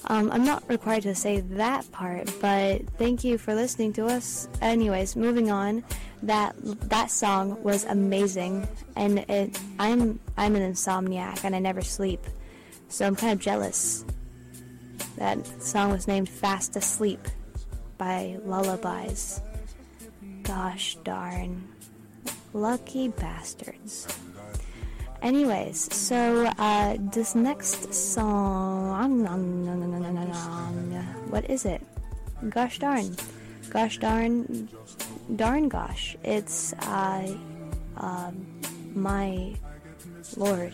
[0.09, 4.49] Um, I'm not required to say that part, but thank you for listening to us.
[4.63, 5.83] Anyways, moving on.
[6.23, 6.55] That
[6.89, 8.67] that song was amazing,
[8.97, 12.21] and it I'm I'm an insomniac and I never sleep,
[12.89, 14.05] so I'm kind of jealous.
[15.19, 17.21] That song was named "Fast Asleep"
[17.99, 19.43] by Lullabies.
[20.43, 21.69] Gosh darn,
[22.53, 24.07] lucky bastards.
[25.23, 28.86] Anyways, so uh, this next song,
[31.29, 31.83] what is it?
[32.49, 33.15] Gosh darn,
[33.69, 34.69] gosh darn,
[35.37, 36.17] darn gosh!
[36.25, 37.37] It's uh,
[37.99, 38.47] um,
[38.95, 39.55] my
[40.37, 40.73] lord.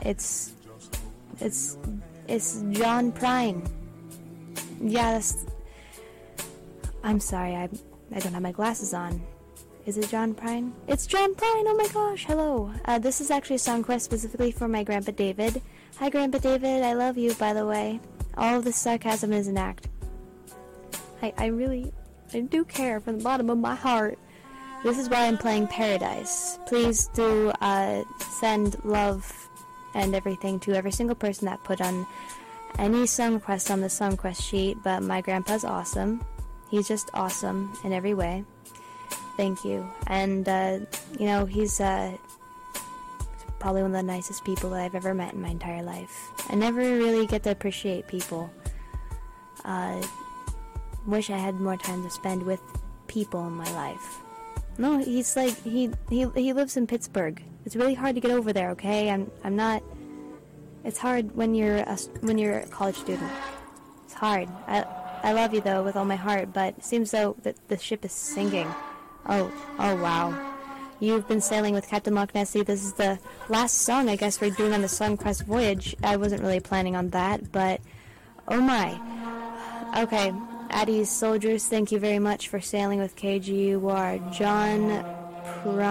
[0.00, 0.54] It's
[1.40, 1.78] it's
[2.26, 3.68] it's John Prine.
[4.80, 5.46] Yeah, that's.
[7.04, 7.68] I'm sorry, I
[8.12, 9.22] I don't have my glasses on.
[9.86, 10.72] Is it John Prine?
[10.88, 11.64] It's John Prine!
[11.66, 12.72] Oh my gosh, hello!
[12.86, 15.62] Uh, this is actually a song quest specifically for my Grandpa David.
[15.98, 18.00] Hi, Grandpa David, I love you, by the way.
[18.36, 19.88] All of this sarcasm is an act.
[21.22, 21.92] I, I really,
[22.32, 24.18] I do care from the bottom of my heart.
[24.82, 26.58] This is why I'm playing Paradise.
[26.66, 29.48] Please do uh, send love
[29.94, 32.06] and everything to every single person that put on
[32.78, 36.24] any song request on the song request sheet, but my grandpa's awesome.
[36.70, 38.44] He's just awesome in every way.
[39.36, 39.88] Thank you.
[40.06, 40.80] And, uh,
[41.18, 42.16] you know, he's uh,
[43.62, 46.32] probably one of the nicest people that I've ever met in my entire life.
[46.50, 48.50] I never really get to appreciate people.
[49.64, 50.02] Uh,
[51.06, 52.60] wish I had more time to spend with
[53.06, 54.18] people in my life.
[54.78, 57.40] No, he's like he he he lives in Pittsburgh.
[57.64, 58.70] It's really hard to get over there.
[58.70, 59.82] Okay, I'm I'm not.
[60.82, 63.30] It's hard when you're a, when you're a college student.
[64.04, 64.48] It's hard.
[64.66, 64.84] I
[65.22, 68.04] I love you though with all my heart, but it seems though that the ship
[68.04, 68.66] is sinking.
[69.28, 70.51] Oh oh wow.
[71.02, 72.62] You've been sailing with Captain Loch Nessie.
[72.62, 73.18] This is the
[73.48, 75.96] last song I guess we're doing on the Sun Quest voyage.
[76.04, 77.80] I wasn't really planning on that, but
[78.46, 79.00] oh my.
[80.00, 80.32] Okay,
[80.70, 84.32] Addie's soldiers, thank you very much for sailing with KGUR.
[84.32, 85.04] John
[85.64, 85.82] Prine,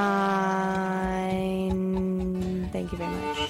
[2.72, 3.50] thank you very much.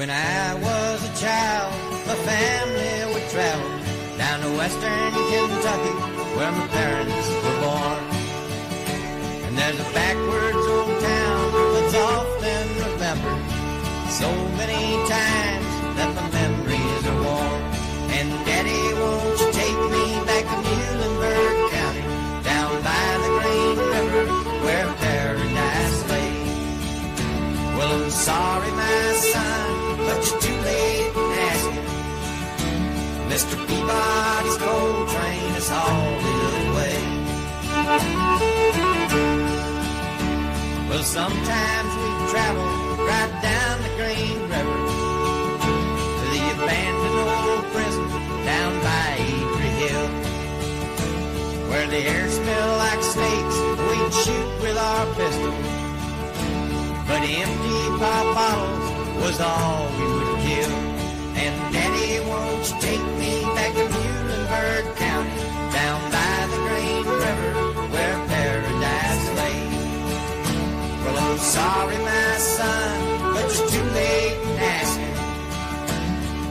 [0.00, 1.74] When I was a child,
[2.06, 3.68] my family would travel
[4.16, 5.94] down to western Kentucky,
[6.36, 8.02] where my parents were born.
[9.44, 10.59] And there's a backwards
[33.40, 33.56] Mr.
[33.66, 36.24] Peabody's coal train is hauled
[36.68, 37.00] away.
[40.90, 42.68] Well, sometimes we travel
[43.00, 44.80] right down the Green River
[46.20, 48.08] to the abandoned old prison
[48.44, 50.08] down by Avery Hill,
[51.70, 53.56] where the air smelled like snakes.
[53.88, 55.66] We'd shoot with our pistols,
[57.08, 58.86] but empty pop bottles
[59.24, 60.90] was all we would kill.
[61.42, 63.19] And Daddy, won't take
[71.50, 73.00] sorry, my son,
[73.34, 75.14] but you're too late in asking.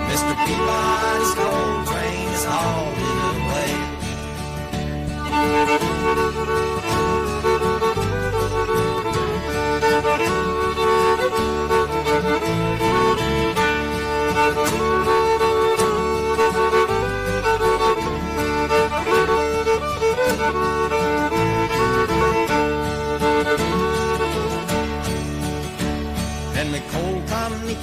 [0.10, 0.34] Mr.
[0.46, 3.00] Peabody's coal train is hauled
[3.32, 3.74] away.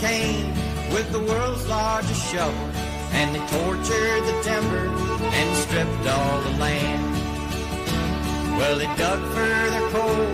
[0.00, 0.50] Came
[0.92, 2.68] with the world's largest shovel,
[3.12, 4.86] and they tortured the timber
[5.38, 7.04] and stripped all the land.
[8.58, 10.26] Well, they dug for their coal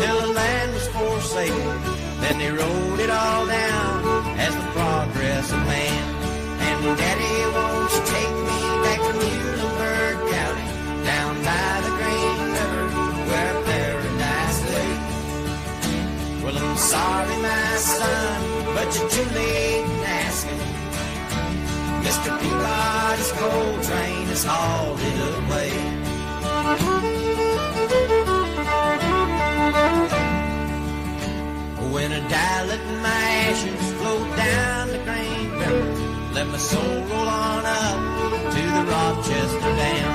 [0.00, 1.80] till the land was forsaken.
[2.20, 6.14] Then they wrote it all down as the progress of man.
[6.66, 10.68] And Daddy, won't you take me back to Muhlenberg County,
[11.04, 12.84] down by the Green River,
[13.28, 14.94] where paradise lay?
[16.42, 20.64] Well, I'm sorry, my son, but you're too late in asking.
[22.06, 22.30] Mr.
[22.42, 25.72] Peabody's coal train has hauled it away.
[31.94, 35.86] When I die, let my ashes float down the Green River.
[36.36, 37.98] Let my soul roll on up
[38.54, 40.12] to the Rochester Dam.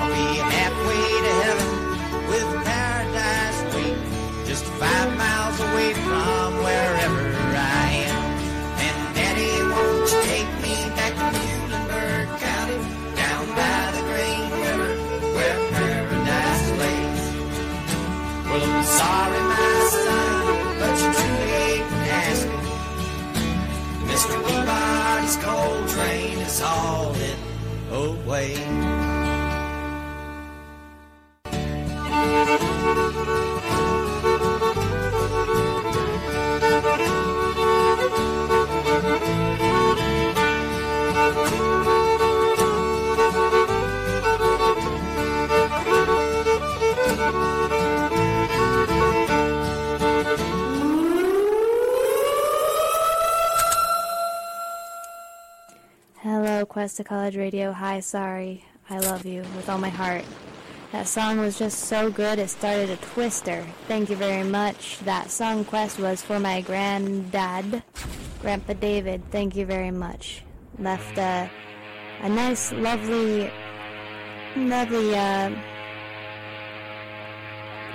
[0.00, 1.72] I'll be halfway to heaven
[2.30, 6.41] with paradise waiting, just five miles away from
[18.52, 22.64] Sorry, my son, but too late in asking.
[24.08, 24.34] Mr.
[24.46, 27.38] Peabody's coal train is hauled it
[27.90, 29.21] away.
[56.96, 57.72] To College Radio.
[57.72, 58.66] Hi, sorry.
[58.90, 60.24] I love you with all my heart.
[60.92, 63.64] That song was just so good, it started a twister.
[63.88, 64.98] Thank you very much.
[65.04, 67.82] That song quest was for my granddad,
[68.42, 69.22] Grandpa David.
[69.30, 70.42] Thank you very much.
[70.78, 71.48] Left uh,
[72.20, 73.50] a nice, lovely,
[74.54, 75.50] lovely, uh,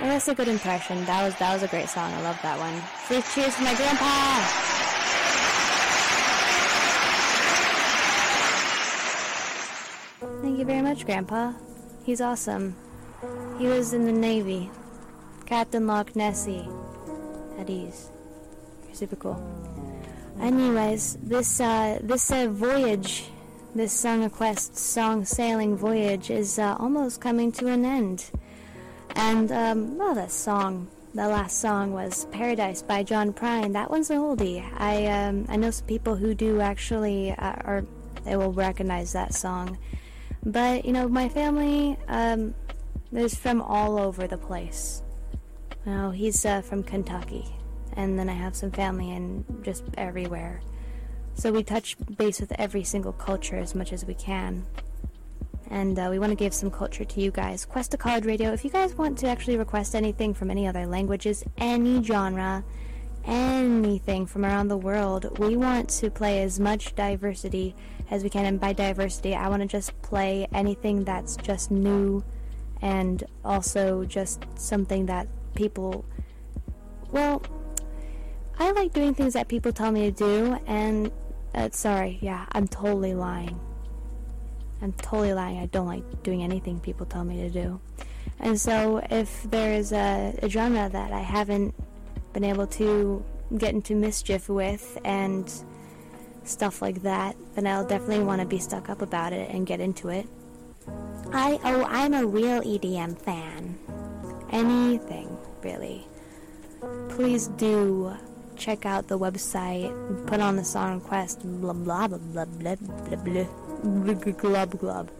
[0.00, 1.04] well, that's a good impression.
[1.04, 2.12] That was that was a great song.
[2.12, 2.74] I love that one.
[3.32, 4.77] Cheers for my grandpa.
[10.58, 11.52] Thank you very much, Grandpa.
[12.02, 12.74] He's awesome.
[13.58, 14.72] He was in the Navy.
[15.46, 16.66] Captain Loch Nessie.
[17.60, 18.10] At ease.
[18.92, 19.40] Super cool.
[20.40, 23.26] Anyways, this uh, this uh, voyage,
[23.76, 28.28] this Song of Quest song sailing voyage is uh, almost coming to an end.
[29.14, 33.74] And um, well, that song, the last song was "Paradise" by John Prine.
[33.74, 34.68] That one's an oldie.
[34.76, 37.84] I um, I know some people who do actually, uh, or
[38.24, 39.78] they will recognize that song.
[40.44, 42.54] But you know, my family um,
[43.12, 45.02] is from all over the place.
[45.84, 47.44] You know, he's uh, from Kentucky,
[47.96, 50.60] and then I have some family in just everywhere.
[51.34, 54.66] So we touch base with every single culture as much as we can.
[55.70, 57.64] And uh, we want to give some culture to you guys.
[57.64, 61.44] Cuesta College Radio, if you guys want to actually request anything from any other languages,
[61.58, 62.64] any genre,
[63.28, 67.76] anything from around the world, we want to play as much diversity
[68.10, 68.46] as we can.
[68.46, 72.24] And by diversity, I want to just play anything that's just new
[72.80, 76.04] and also just something that people,
[77.10, 77.42] well,
[78.58, 81.12] I like doing things that people tell me to do, and
[81.54, 83.58] uh, sorry, yeah, I'm totally lying.
[84.82, 85.58] I'm totally lying.
[85.58, 87.80] I don't like doing anything people tell me to do.
[88.40, 91.74] And so, if there is a, a genre that I haven't
[92.32, 93.24] been able to
[93.56, 95.52] get into mischief with and
[96.44, 99.80] stuff like that, then I'll definitely want to be stuck up about it and get
[99.80, 100.26] into it.
[101.32, 103.78] I oh, I'm a real EDM fan.
[104.50, 106.06] Anything, really.
[107.10, 108.14] Please do
[108.56, 113.44] check out the website, put on the song request, blah blah blah blah blah blah
[113.84, 115.10] blah glub glub.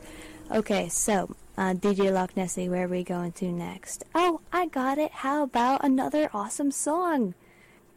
[0.51, 1.29] Okay, so
[1.59, 4.05] Uh, DJ Loch Nessie, where are we going to next?
[4.15, 5.13] Oh, I got it.
[5.13, 7.35] How about another awesome song?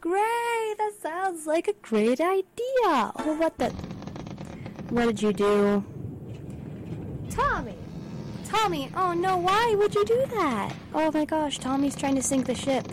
[0.00, 0.76] Great!
[0.78, 2.44] That sounds like a great idea.
[2.86, 3.70] Oh, what the?
[4.90, 5.84] What did you do?
[7.30, 7.74] Tommy!
[8.44, 8.92] Tommy!
[8.94, 10.72] Oh no, why would you do that?
[10.94, 12.86] Oh my gosh, Tommy's trying to sink the ship.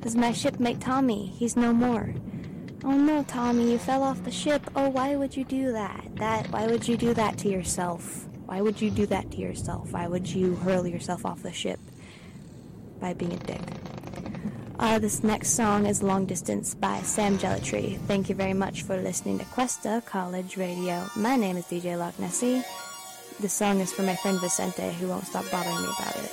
[0.00, 1.28] This is my shipmate Tommy.
[1.38, 2.12] He's no more.
[2.82, 4.68] Oh no, Tommy, you fell off the ship.
[4.74, 6.04] Oh, why would you do that?
[6.16, 8.26] That why would you do that to yourself?
[8.46, 9.92] Why would you do that to yourself?
[9.92, 11.78] Why would you hurl yourself off the ship?
[13.00, 13.60] By being a dick.
[14.78, 17.98] Uh, this next song is Long Distance by Sam Gellaitry.
[18.06, 21.08] Thank you very much for listening to Cuesta College Radio.
[21.16, 22.64] My name is DJ Loch Nessie.
[23.40, 26.32] This song is for my friend Vicente, who won't stop bothering me about it.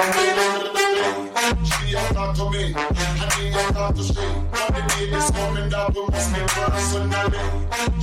[1.95, 4.19] a talk to me, and me a talk to she.
[4.51, 4.81] Now the
[5.15, 7.39] is coming that we must meet personally.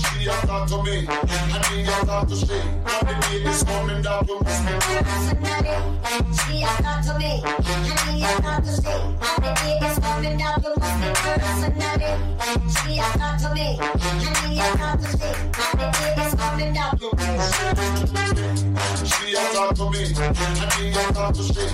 [0.01, 2.57] She a talk to me, and me a talk to she.
[2.89, 3.13] Now the
[3.45, 5.77] is coming that we must meet personally.
[6.41, 8.97] She a talk to me, and me a talk to she.
[9.21, 9.53] Now the
[9.85, 12.13] is coming that we must meet personally.
[12.73, 15.29] She a talk to me, and me a talk to she.
[15.53, 15.85] Now the
[16.17, 17.13] is coming that we
[19.05, 21.74] She a talk to me, and me a talk to she.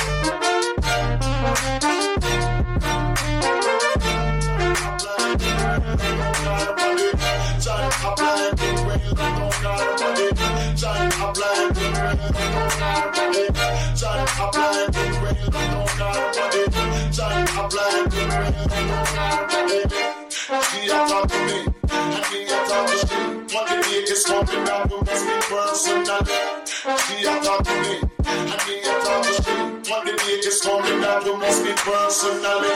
[24.05, 26.37] day is coming that we must meet personally.
[27.05, 27.93] She a talk to me,
[28.25, 29.55] and me a talk to she.
[29.83, 32.71] The day is coming that we must meet personally.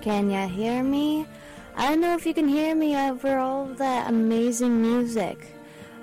[0.00, 1.26] Can ya hear me?
[1.76, 5.54] I don't know if you can hear me over all that amazing music.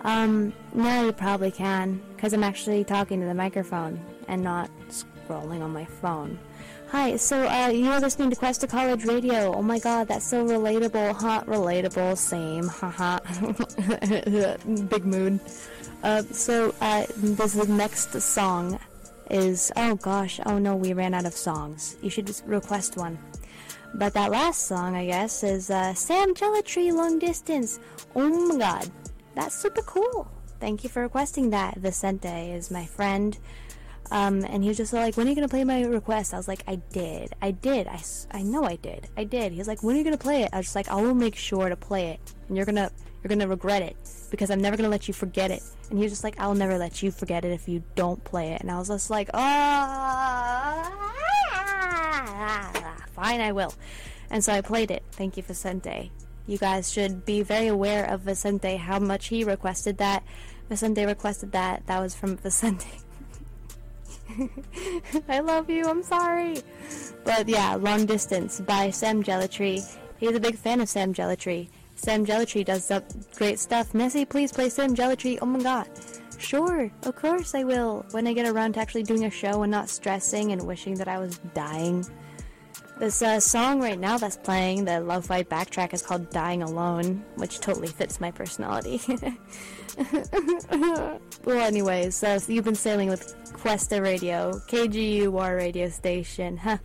[0.03, 5.61] Um, no, you probably can, because I'm actually talking to the microphone and not scrolling
[5.61, 6.37] on my phone.
[6.89, 9.53] Hi, so uh, you're listening to Cuesta College Radio.
[9.53, 11.13] Oh my god, that's so relatable.
[11.15, 12.67] Hot, relatable, same.
[12.67, 13.19] Haha.
[14.87, 15.39] Big mood.
[16.03, 18.79] Uh, so uh, this is the next song
[19.31, 23.17] is oh gosh oh no we ran out of songs you should just request one
[23.97, 27.79] But that last song, I guess, is uh, Sam Gellaitry Long Distance.
[28.13, 28.91] Oh my god,
[29.35, 30.29] that's super cool.
[30.59, 31.77] Thank you for requesting that.
[31.77, 33.37] Vicente is my friend.
[34.11, 36.33] Um, and he was just like, when are you going to play my request?
[36.33, 37.33] I was like, I did.
[37.41, 37.87] I did.
[37.87, 38.01] I,
[38.31, 39.07] I know I did.
[39.17, 39.51] I did.
[39.51, 40.49] He was like, when are you going to play it?
[40.53, 42.33] I was just like, I will make sure to play it.
[42.47, 42.91] And you're going to,
[43.23, 43.95] you're going to regret it
[44.29, 45.63] because I'm never going to let you forget it.
[45.89, 48.51] And he was just like, I'll never let you forget it if you don't play
[48.53, 48.61] it.
[48.61, 50.54] And I was just like, ah,
[53.15, 53.73] fine, I will.
[54.29, 55.03] And so I played it.
[55.11, 56.11] Thank you, Vicente.
[56.47, 60.23] You guys should be very aware of Vicente, how much he requested that.
[60.69, 61.85] Vicente requested that.
[61.87, 62.87] That was from Vicente.
[65.29, 65.85] I love you.
[65.85, 66.57] I'm sorry.
[67.23, 69.81] But yeah, Long Distance by Sam Gellaitry.
[70.17, 71.69] He's a big fan of Sam Gellaitry.
[71.95, 72.91] Sam Gellaitry does
[73.35, 73.93] great stuff.
[73.93, 75.39] Nessie, please play Sam Gellaitry.
[75.41, 75.87] Oh my god.
[76.37, 78.05] Sure, of course I will.
[78.11, 81.07] When I get around to actually doing a show and not stressing and wishing that
[81.07, 82.05] I was dying.
[82.97, 87.59] This uh, song right now that's playing, the lo-fi backtrack, is called "Dying Alone," which
[87.59, 89.01] totally fits my personality.
[91.43, 96.77] well, anyways, uh, so you've been sailing with Cuesta Radio, KGUR radio station, huh?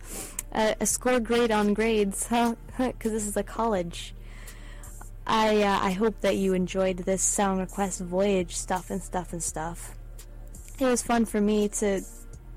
[0.51, 2.55] Uh, a score grade on grades, huh?
[2.77, 4.13] Because this is a college.
[5.25, 9.41] I uh, I hope that you enjoyed this song request voyage stuff and stuff and
[9.41, 9.95] stuff.
[10.77, 12.01] It was fun for me to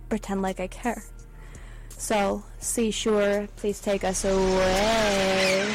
[0.08, 1.04] pretend like I care.
[2.04, 5.74] So, Seashore, please take us away.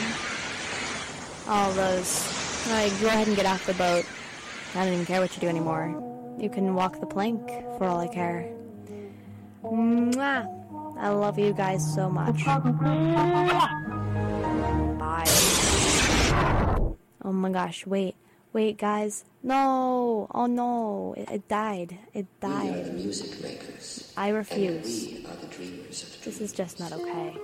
[1.47, 2.21] All those.
[2.67, 4.05] Alright, go ahead and get off the boat.
[4.75, 5.89] I don't even care what you do anymore.
[6.37, 7.41] You can walk the plank
[7.79, 8.47] for all I care.
[9.63, 10.45] Mwah!
[10.99, 12.45] I love you guys so much.
[14.99, 15.25] Bye.
[17.25, 18.13] Oh my gosh, wait.
[18.53, 19.25] Wait, guys.
[19.41, 20.27] No!
[20.33, 21.15] Oh no!
[21.17, 21.97] It, it died.
[22.13, 22.93] It We are the died.
[22.93, 24.13] music makers.
[24.17, 25.07] I refuse.
[25.07, 27.37] And we are the dreamers This is just not okay.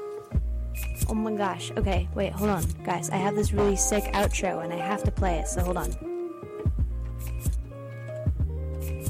[1.07, 1.72] Oh my gosh.
[1.77, 2.64] Okay, wait, hold on.
[2.84, 5.77] Guys, I have this really sick outro and I have to play it, so hold
[5.77, 5.91] on.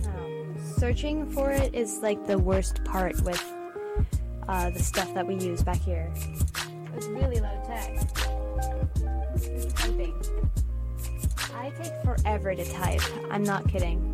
[0.05, 3.43] Um, searching for it is like the worst part with
[4.47, 6.11] uh, the stuff that we use back here.
[6.95, 7.97] It's really low tech.
[9.75, 10.13] Typing.
[11.55, 13.01] I take forever to type.
[13.31, 14.13] I'm not kidding.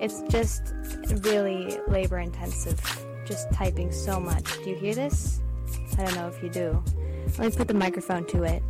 [0.00, 0.74] It's just
[1.22, 2.80] really labor intensive.
[3.28, 4.44] Just typing so much.
[4.64, 5.42] Do you hear this?
[5.98, 6.82] I don't know if you do.
[7.38, 8.62] Let me put the microphone to it.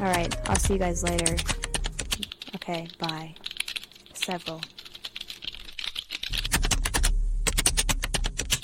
[0.00, 1.36] Alright, I'll see you guys later.
[2.54, 3.34] Okay, bye.
[4.14, 4.62] Several.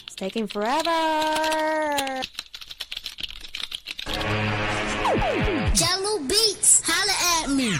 [0.06, 2.22] It's taking forever!
[5.74, 7.76] Jello Beats, holla at me.